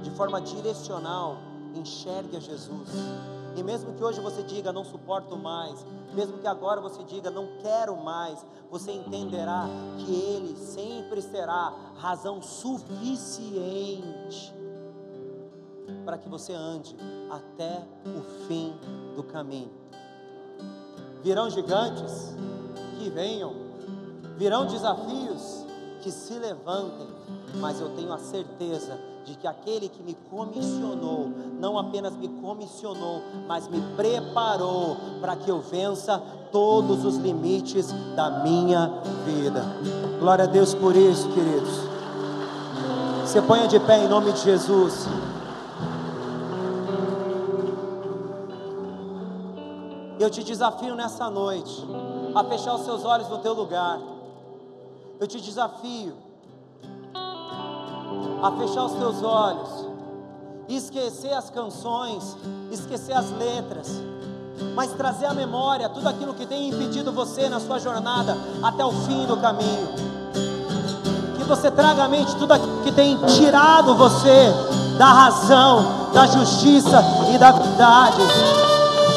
[0.03, 1.37] de forma direcional,
[1.73, 2.89] enxergue a Jesus.
[3.55, 7.47] E mesmo que hoje você diga, não suporto mais, mesmo que agora você diga, não
[7.61, 9.67] quero mais, você entenderá
[9.99, 14.03] que Ele sempre será razão suficiente
[16.03, 16.95] para que você ande
[17.29, 18.73] até o fim
[19.15, 19.71] do caminho.
[21.21, 22.35] Virão gigantes
[22.97, 23.53] que venham,
[24.35, 25.65] virão desafios
[26.01, 27.07] que se levantem,
[27.55, 33.21] mas eu tenho a certeza de que aquele que me comissionou, não apenas me comissionou,
[33.47, 36.21] mas me preparou para que eu vença
[36.51, 39.63] todos os limites da minha vida.
[40.19, 41.93] Glória a Deus por isso, queridos.
[43.25, 45.07] Você ponha de pé em nome de Jesus.
[50.19, 51.83] Eu te desafio nessa noite
[52.35, 53.99] a fechar os seus olhos no teu lugar.
[55.19, 56.13] Eu te desafio
[58.41, 59.69] a fechar os teus olhos,
[60.67, 62.35] esquecer as canções,
[62.71, 64.01] esquecer as letras,
[64.75, 68.91] mas trazer à memória tudo aquilo que tem impedido você na sua jornada até o
[68.91, 69.87] fim do caminho.
[71.37, 74.53] Que você traga à mente tudo aquilo que tem tirado você
[74.97, 77.03] da razão, da justiça
[77.33, 78.21] e da verdade.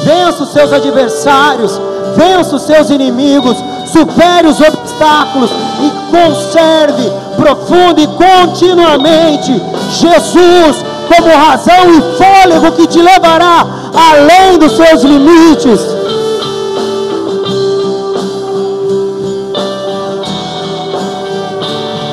[0.05, 1.73] Vença os seus adversários,
[2.17, 3.57] vença os seus inimigos,
[3.91, 9.53] supere os obstáculos e conserve profundo e continuamente
[9.91, 15.81] Jesus como razão e fôlego que te levará além dos seus limites.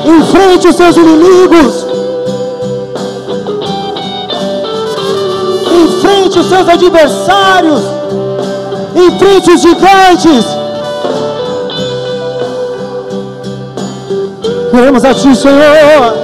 [0.06, 1.86] Enfrente os seus inimigos.
[5.84, 7.80] Enfrente os seus adversários.
[8.94, 10.63] Enfrente os gigantes.
[14.74, 16.23] Queremos a Ti, Senhor.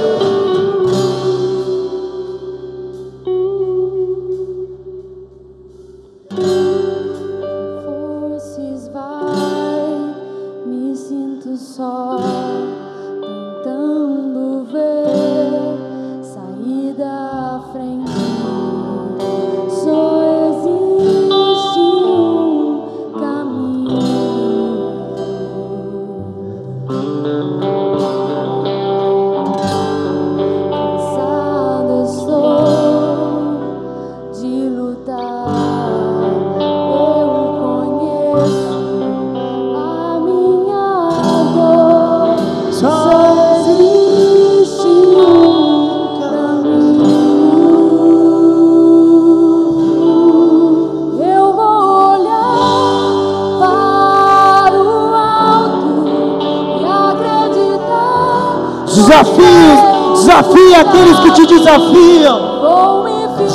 [60.81, 62.39] Aqueles que te desafiam.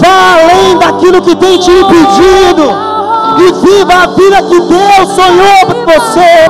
[0.00, 2.86] Vá além daquilo que tem te impedido.
[3.38, 6.45] E viva a vida que Deus sonhou para você.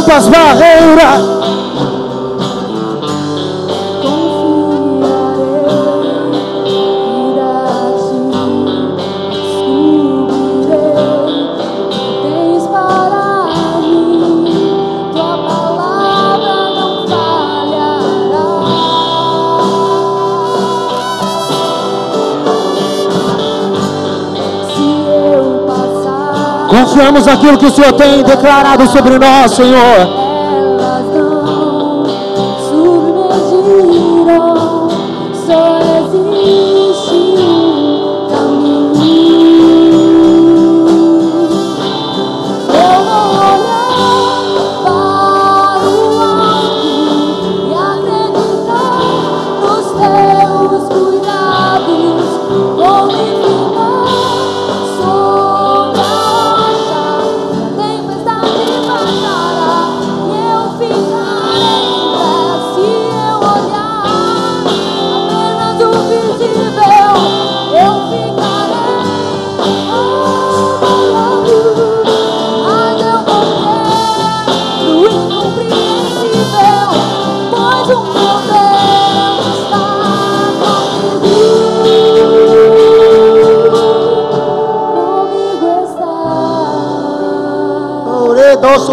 [0.00, 1.59] Rompa as barreiras.
[26.90, 30.19] Confiamos naquilo que o Senhor tem declarado sobre nós, Senhor.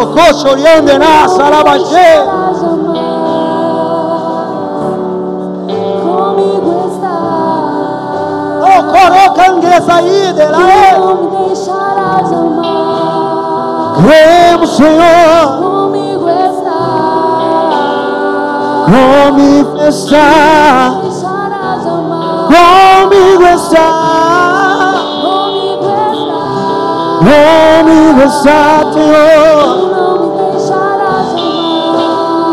[0.07, 2.23] Socorro oriande na sarabaxê.
[6.03, 7.17] Comigo está.
[8.63, 13.95] Oh, corocanguesa aí, dela Não me deixarás amar.
[14.03, 15.47] Cremos, Senhor.
[15.59, 16.79] Comigo está.
[18.85, 20.91] Comigo está.
[22.47, 24.07] Comigo está.
[27.19, 29.86] Comigo está, Senhor.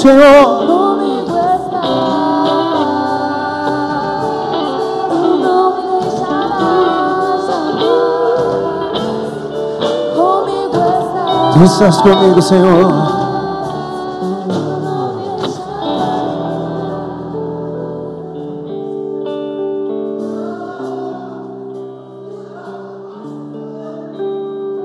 [0.00, 0.66] Senhor.
[0.66, 1.82] Comigo está.
[5.42, 7.44] Não me deixarás
[10.16, 11.52] Comigo está.
[11.52, 12.88] Tu estás comigo, Senhor.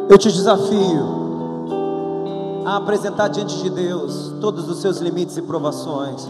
[0.09, 1.14] Eu te desafio
[2.77, 6.27] apresentar diante de Deus todos os seus limites e provações.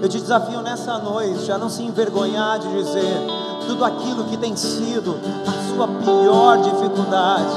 [0.00, 3.20] Eu te desafio nessa noite a não se envergonhar de dizer
[3.66, 7.52] tudo aquilo que tem sido a sua pior dificuldade.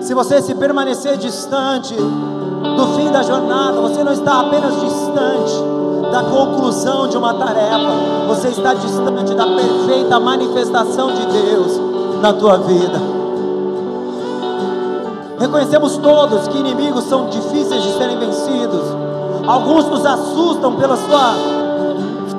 [0.00, 5.78] Se você se permanecer distante do fim da jornada, você não está apenas distante
[6.10, 7.92] da conclusão de uma tarefa,
[8.26, 11.72] você está distante da perfeita manifestação de Deus
[12.20, 13.17] na tua vida.
[15.38, 18.82] Reconhecemos todos que inimigos são difíceis de serem vencidos.
[19.46, 21.34] Alguns nos assustam pela sua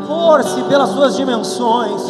[0.05, 2.01] força e pelas suas dimensões.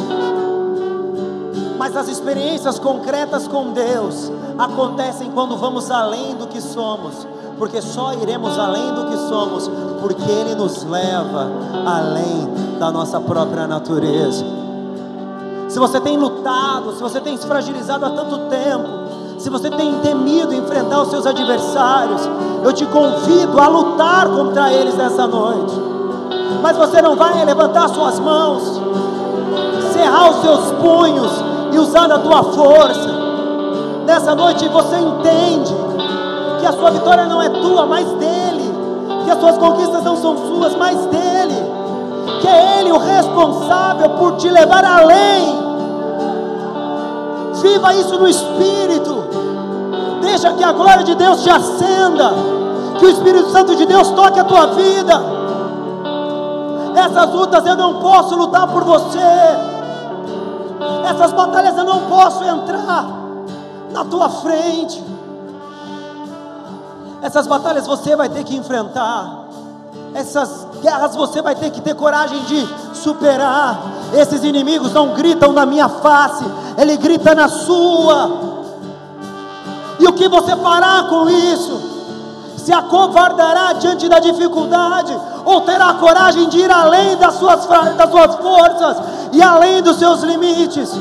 [1.78, 7.26] Mas as experiências concretas com Deus acontecem quando vamos além do que somos,
[7.58, 9.70] porque só iremos além do que somos,
[10.02, 11.50] porque Ele nos leva
[11.86, 14.44] além da nossa própria natureza.
[15.70, 18.99] Se você tem lutado, se você tem se fragilizado há tanto tempo,
[19.40, 22.30] se você tem temido enfrentar os seus adversários,
[22.62, 25.74] eu te convido a lutar contra eles nessa noite.
[26.62, 28.82] Mas você não vai levantar suas mãos,
[29.94, 31.32] cerrar os seus punhos
[31.72, 33.10] e usar a tua força.
[34.06, 35.74] Nessa noite você entende
[36.60, 38.78] que a sua vitória não é tua, mas dele.
[39.24, 41.56] Que as suas conquistas não são suas, mas dele.
[42.42, 45.70] Que é ele o responsável por te levar além
[47.62, 49.19] Viva isso no espírito.
[50.30, 52.32] Deixa que a glória de Deus te acenda.
[53.00, 55.20] Que o Espírito Santo de Deus toque a tua vida.
[56.96, 59.18] Essas lutas eu não posso lutar por você.
[61.10, 63.06] Essas batalhas eu não posso entrar
[63.92, 65.04] na tua frente.
[67.24, 69.46] Essas batalhas você vai ter que enfrentar.
[70.14, 73.80] Essas guerras você vai ter que ter coragem de superar.
[74.14, 76.46] Esses inimigos não gritam na minha face,
[76.78, 78.49] ele grita na sua.
[80.00, 81.90] E o que você fará com isso?
[82.58, 85.16] Se acovardará diante da dificuldade,
[85.46, 88.98] ou terá coragem de ir além das suas, das suas forças
[89.34, 90.92] e além dos seus limites?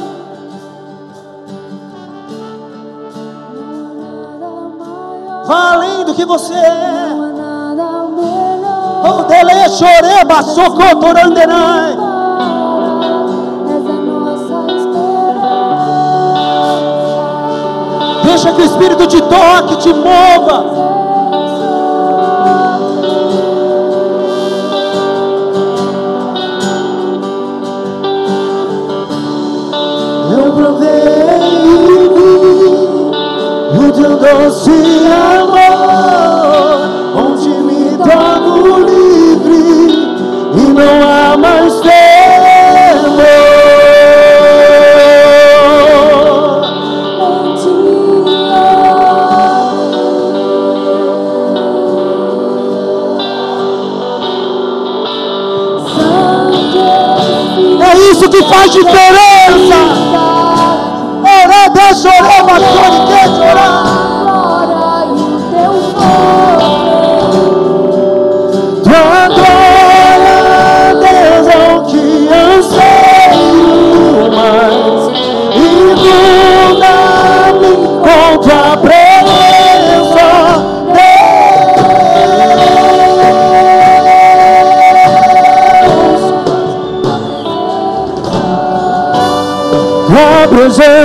[5.47, 7.09] Vá além do que você é.
[9.05, 12.08] Oh, dele choreba, socotorandenai.
[18.41, 20.65] Deixa que o Espírito te toque, te mova.
[30.37, 30.89] Eu provei
[33.77, 36.38] o teu doce amor,
[58.49, 59.28] faz diferença.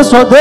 [0.04, 0.38] é só Deus.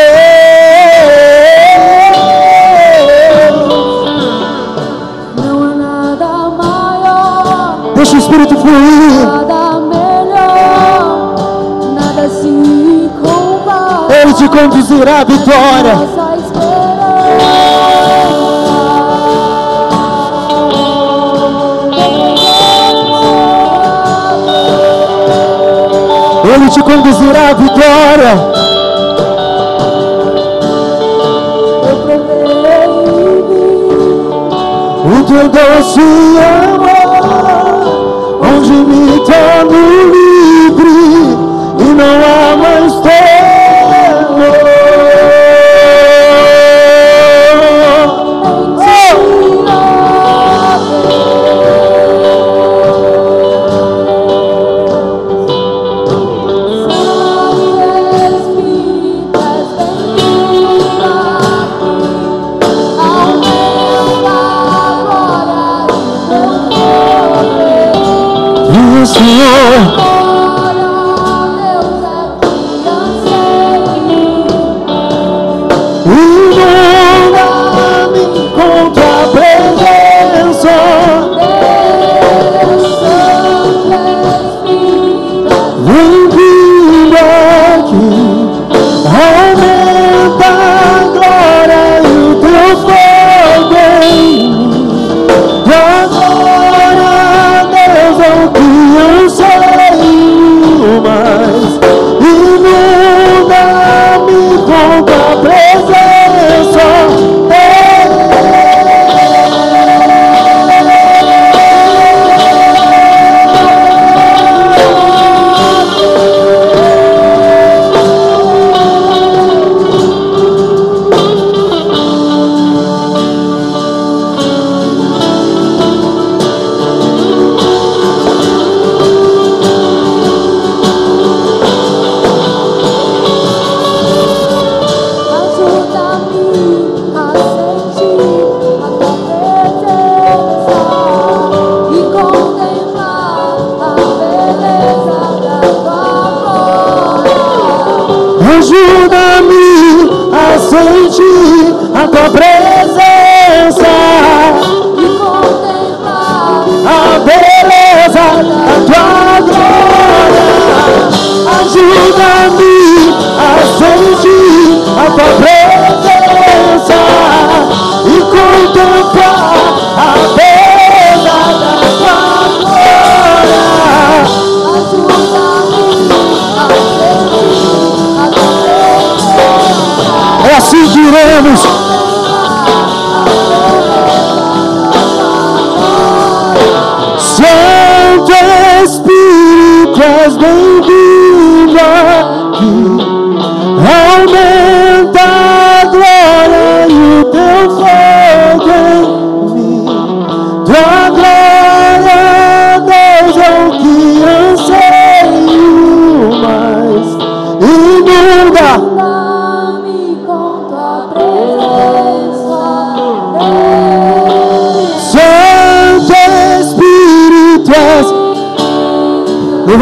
[5.37, 7.93] Não há nada maior.
[7.95, 9.25] Deixa o Espírito fluir.
[9.25, 11.35] Nada melhor.
[11.95, 14.21] Nada se compara.
[14.21, 16.23] Ele te conduzirá à vitória.
[26.53, 28.62] Ele te conduzirá à vitória.
[35.33, 36.01] teu doce
[36.41, 37.23] amor,
[38.45, 39.62] onde me traz.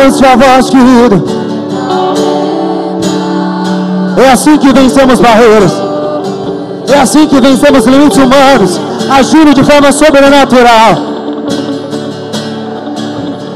[0.01, 1.25] levante a voz, querido.
[4.17, 5.73] É assim que vencemos barreiras.
[6.89, 11.11] É assim que vencemos limites humanos, agindo de forma sobrenatural.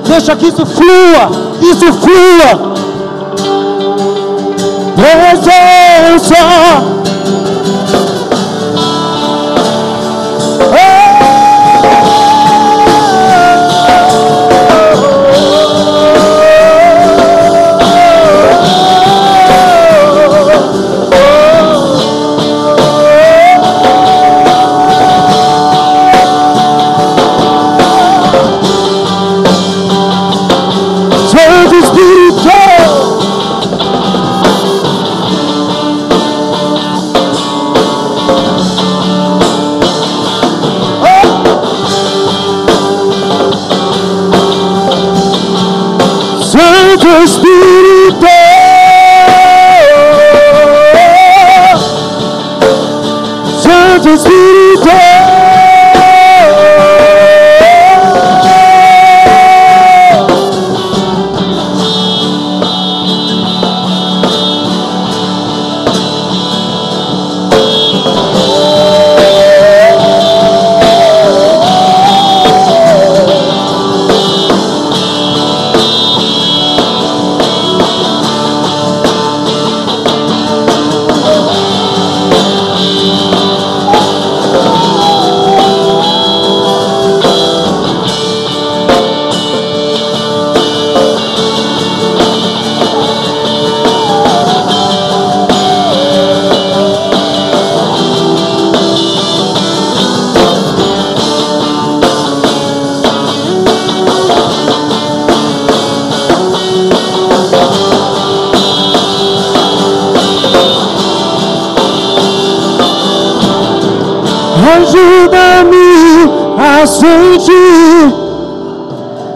[0.06, 2.74] Deixa que isso flua, que isso flua.
[4.96, 6.34] Presença.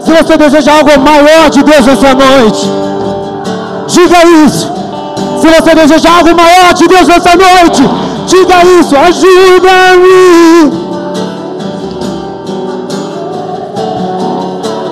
[0.03, 2.69] Se você deseja algo maior de Deus essa noite,
[3.87, 4.71] diga isso.
[5.41, 7.83] Se você deseja algo maior de Deus nessa noite,
[8.27, 8.95] diga isso.
[8.95, 10.89] Ajuda-me.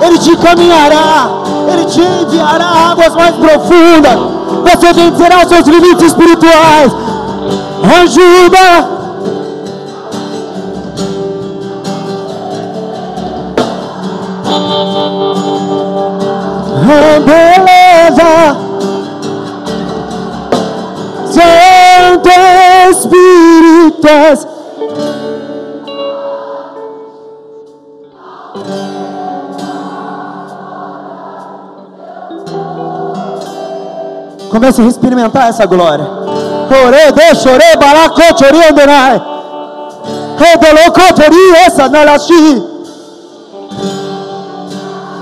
[0.05, 1.29] Ele te caminhará,
[1.71, 4.17] Ele te enviará águas mais profundas.
[4.63, 6.91] Você vencerá os seus limites espirituais.
[8.01, 8.97] Ajuda.
[34.57, 36.03] Comece a experimentar essa glória.
[41.63, 41.88] Essa.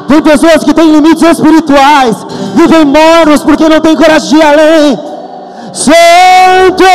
[0.07, 2.15] Tem pessoas que têm limites espirituais,
[2.55, 4.99] vivem mornos porque não têm coragem de ir além.
[5.73, 6.85] Santo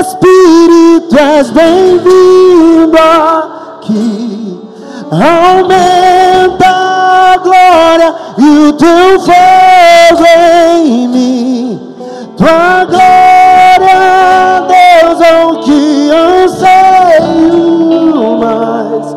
[0.00, 4.58] Espírito, és bem-vindo aqui.
[5.10, 6.93] Aumenta
[7.24, 10.24] a glória e o teu fogo
[10.76, 11.80] em mim.
[12.36, 17.38] Tua glória, Deus, é o que anseio
[18.38, 19.14] mais.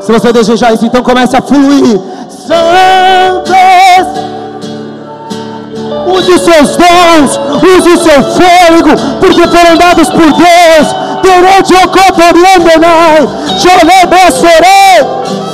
[0.00, 1.98] Se você desejar isso, então comece a fluir.
[2.28, 3.54] Santos,
[6.06, 8.90] use os seus dons, use o seu fôlego,
[9.20, 11.03] porque foram dados por Deus.
[11.24, 13.26] Durante o cotoriandenai,
[13.58, 15.53] chorei, Santo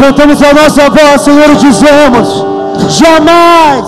[0.00, 2.44] Levantamos a nossa voz, Senhor, e dizemos:
[2.88, 3.84] jamais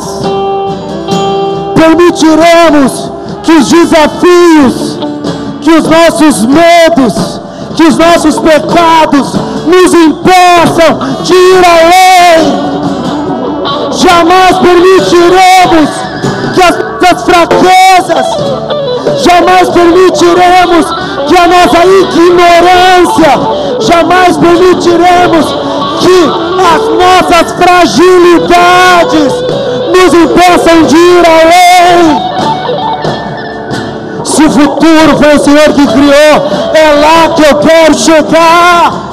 [1.77, 3.12] permitiremos
[3.45, 4.99] que os desafios,
[5.61, 7.41] que os nossos medos,
[7.77, 9.35] que os nossos pecados
[9.66, 12.70] nos impeçam de ir além.
[13.93, 15.91] Jamais permitiremos
[16.55, 16.77] que as
[17.11, 18.27] nossas fraquezas,
[19.23, 20.87] jamais permitiremos
[21.28, 23.31] que a nossa ignorância,
[23.81, 25.60] jamais permitiremos
[26.01, 26.20] que
[26.74, 29.32] as nossas fragilidades
[29.94, 32.31] nos impeçam de ir além.
[34.24, 36.35] Se o futuro foi o Senhor que criou,
[36.74, 39.10] é lá que eu quero chegar.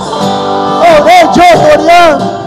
[1.73, 2.37] Orião.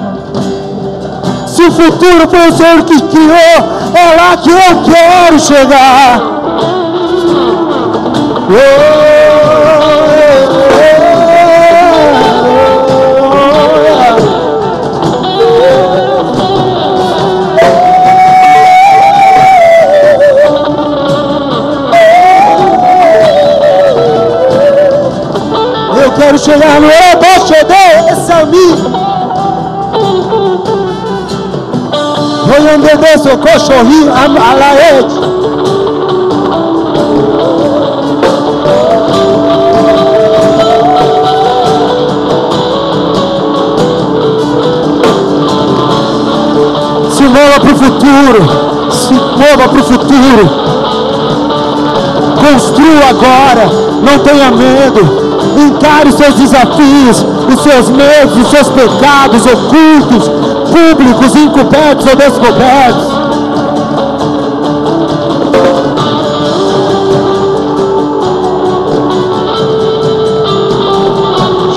[1.47, 3.59] Se o futuro foi o Senhor que criou,
[3.95, 6.21] é lá que eu quero chegar.
[8.51, 9.70] Eu
[26.31, 27.55] quero chegar no eboche
[28.13, 28.91] esse amigo.
[32.47, 35.15] Voyando desse cachorrinho a laete.
[47.11, 50.71] Se mova para o futuro, se mova para o futuro.
[52.37, 53.67] Construa agora,
[54.03, 56.13] não tenha medo am alaed.
[56.21, 60.29] seus desafios, os seus medos, os seus pecados ocultos,
[60.71, 63.21] públicos, encobertos ou descobertos.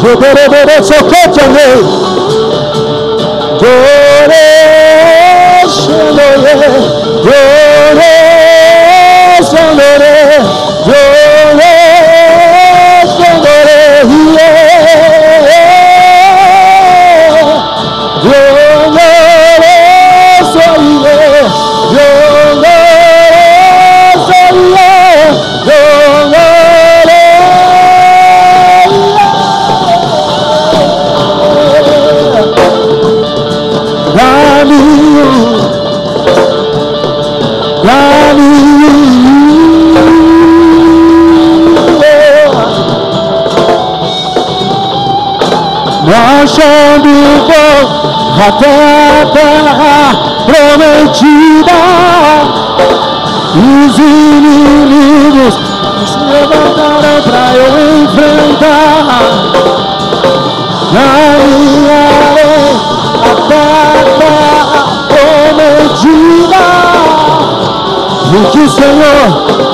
[0.02, 2.14] Joderere sokochane.
[3.60, 4.44] Dore
[5.70, 6.54] shalore.
[7.24, 7.63] Dore
[46.94, 47.10] Marchando
[47.48, 47.84] vou
[48.48, 50.14] até a terra
[50.46, 51.78] prometida
[53.56, 55.56] Os inimigos
[56.06, 57.72] se levantaram pra eu
[58.04, 59.22] enfrentar.
[60.94, 62.70] Caminharei
[63.32, 64.82] até a terra
[65.56, 66.64] prometida
[68.30, 69.24] O que o Senhor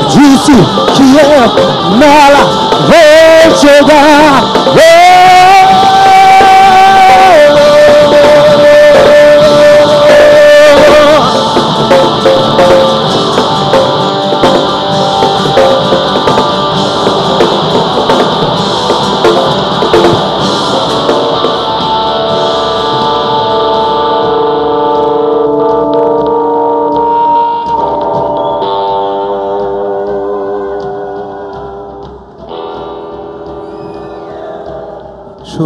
[0.07, 0.53] disse
[0.93, 1.29] que eu
[1.97, 2.43] nela
[2.87, 4.98] vou chegar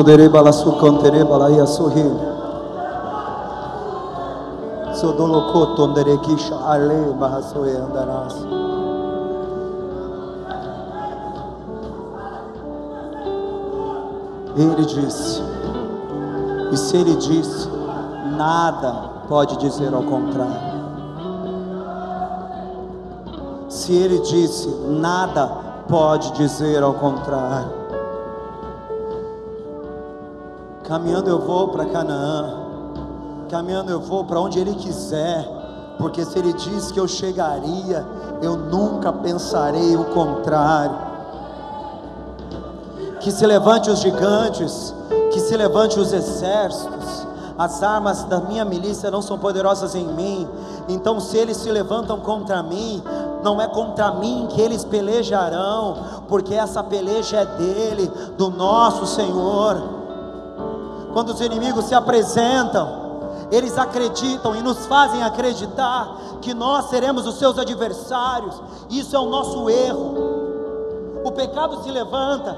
[0.04, 2.04] Shodere balasu kontere balaya suhi.
[5.00, 8.36] Sodoloko tondere kisha ale bahasoye andaras.
[14.58, 15.42] Ele disse,
[16.74, 17.70] e se ele disse,
[18.36, 20.74] nada pode dizer ao contrário.
[23.70, 25.48] Se ele disse, nada
[25.88, 27.83] pode dizer ao contrário.
[30.94, 32.54] Caminhando eu vou para Canaã,
[33.50, 35.44] caminhando eu vou para onde Ele quiser,
[35.98, 38.06] porque se Ele diz que eu chegaria,
[38.44, 40.96] eu nunca pensarei o contrário.
[43.20, 44.94] Que se levante os gigantes,
[45.32, 47.26] que se levante os exércitos,
[47.58, 50.48] as armas da minha milícia não são poderosas em mim,
[50.88, 53.02] então se eles se levantam contra mim,
[53.44, 55.98] não é contra mim que eles pelejarão,
[56.30, 59.93] porque essa peleja é dele, do nosso Senhor.
[61.14, 63.04] Quando os inimigos se apresentam,
[63.52, 68.60] eles acreditam e nos fazem acreditar que nós seremos os seus adversários.
[68.90, 70.16] Isso é o nosso erro.
[71.24, 72.58] O pecado se levanta,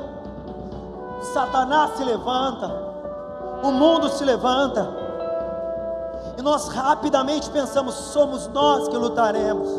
[1.33, 2.73] Satanás se levanta,
[3.61, 4.89] o mundo se levanta,
[6.37, 9.69] e nós rapidamente pensamos: somos nós que lutaremos,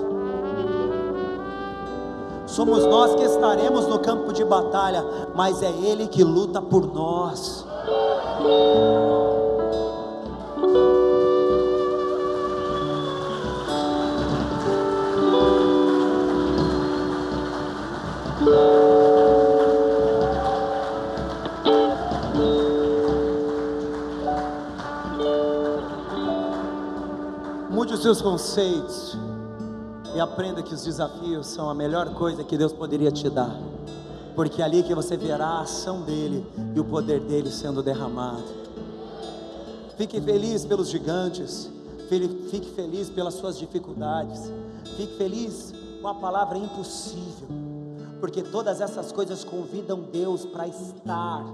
[2.47, 5.05] somos nós que estaremos no campo de batalha,
[5.35, 7.67] mas é Ele que luta por nós.
[27.71, 29.17] Mude os seus conceitos
[30.13, 33.55] e aprenda que os desafios são a melhor coisa que Deus poderia te dar,
[34.37, 38.45] porque é ali que você verá a ação dele e o poder dele sendo derramado.
[39.97, 41.71] Fique feliz pelos gigantes,
[42.51, 44.53] fique feliz pelas suas dificuldades,
[44.95, 45.73] fique feliz
[46.03, 47.49] com a palavra impossível,
[48.21, 51.51] porque todas essas coisas convidam Deus para estar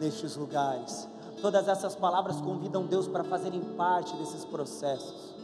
[0.00, 1.06] nestes lugares.
[1.42, 5.34] Todas essas palavras convidam Deus para fazerem parte desses processos.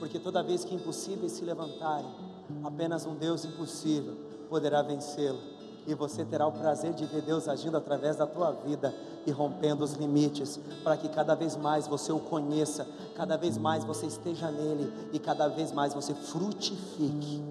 [0.00, 2.10] Porque toda vez que impossíveis se levantarem,
[2.64, 5.40] apenas um Deus impossível poderá vencê-lo.
[5.84, 8.94] E você terá o prazer de ver Deus agindo através da tua vida
[9.26, 12.86] e rompendo os limites, para que cada vez mais você o conheça,
[13.16, 17.42] cada vez mais você esteja nele e cada vez mais você frutifique.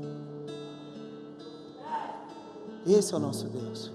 [2.88, 3.92] Esse é o nosso Deus.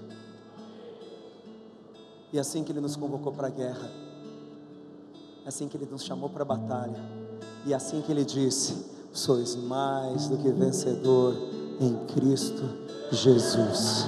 [2.31, 3.89] E assim que Ele nos convocou para a guerra,
[5.47, 7.03] assim que Ele nos chamou para a batalha,
[7.65, 11.33] e assim que Ele disse: Sois mais do que vencedor
[11.79, 14.07] em Cristo Jesus.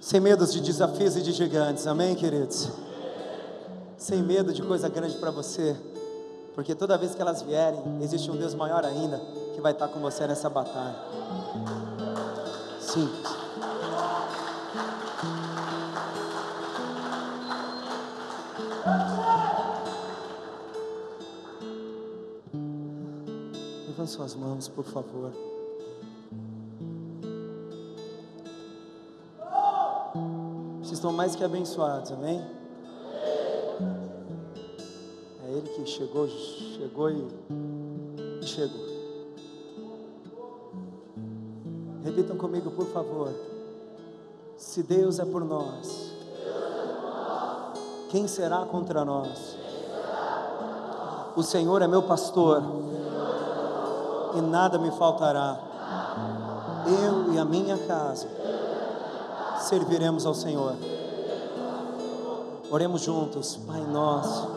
[0.00, 2.68] Sem medo de desafios e de gigantes, amém, queridos?
[3.96, 5.74] Sem medo de coisa grande para você,
[6.54, 9.18] porque toda vez que elas vierem, existe um Deus maior ainda
[9.54, 11.81] que vai estar com você nessa batalha.
[12.92, 13.08] Sim.
[23.88, 25.32] Levante suas mãos, por favor.
[30.82, 32.44] Vocês estão mais que abençoados, amém?
[35.46, 38.91] É Ele que chegou, chegou e chegou.
[42.14, 43.32] Repitam comigo, por favor.
[44.58, 46.12] Se Deus é por nós,
[48.10, 49.56] quem será contra nós?
[51.34, 52.62] O Senhor é meu pastor
[54.34, 55.58] e nada me faltará.
[56.86, 58.28] Eu e a minha casa
[59.60, 60.74] serviremos ao Senhor.
[62.70, 64.50] Oremos juntos, Pai nosso.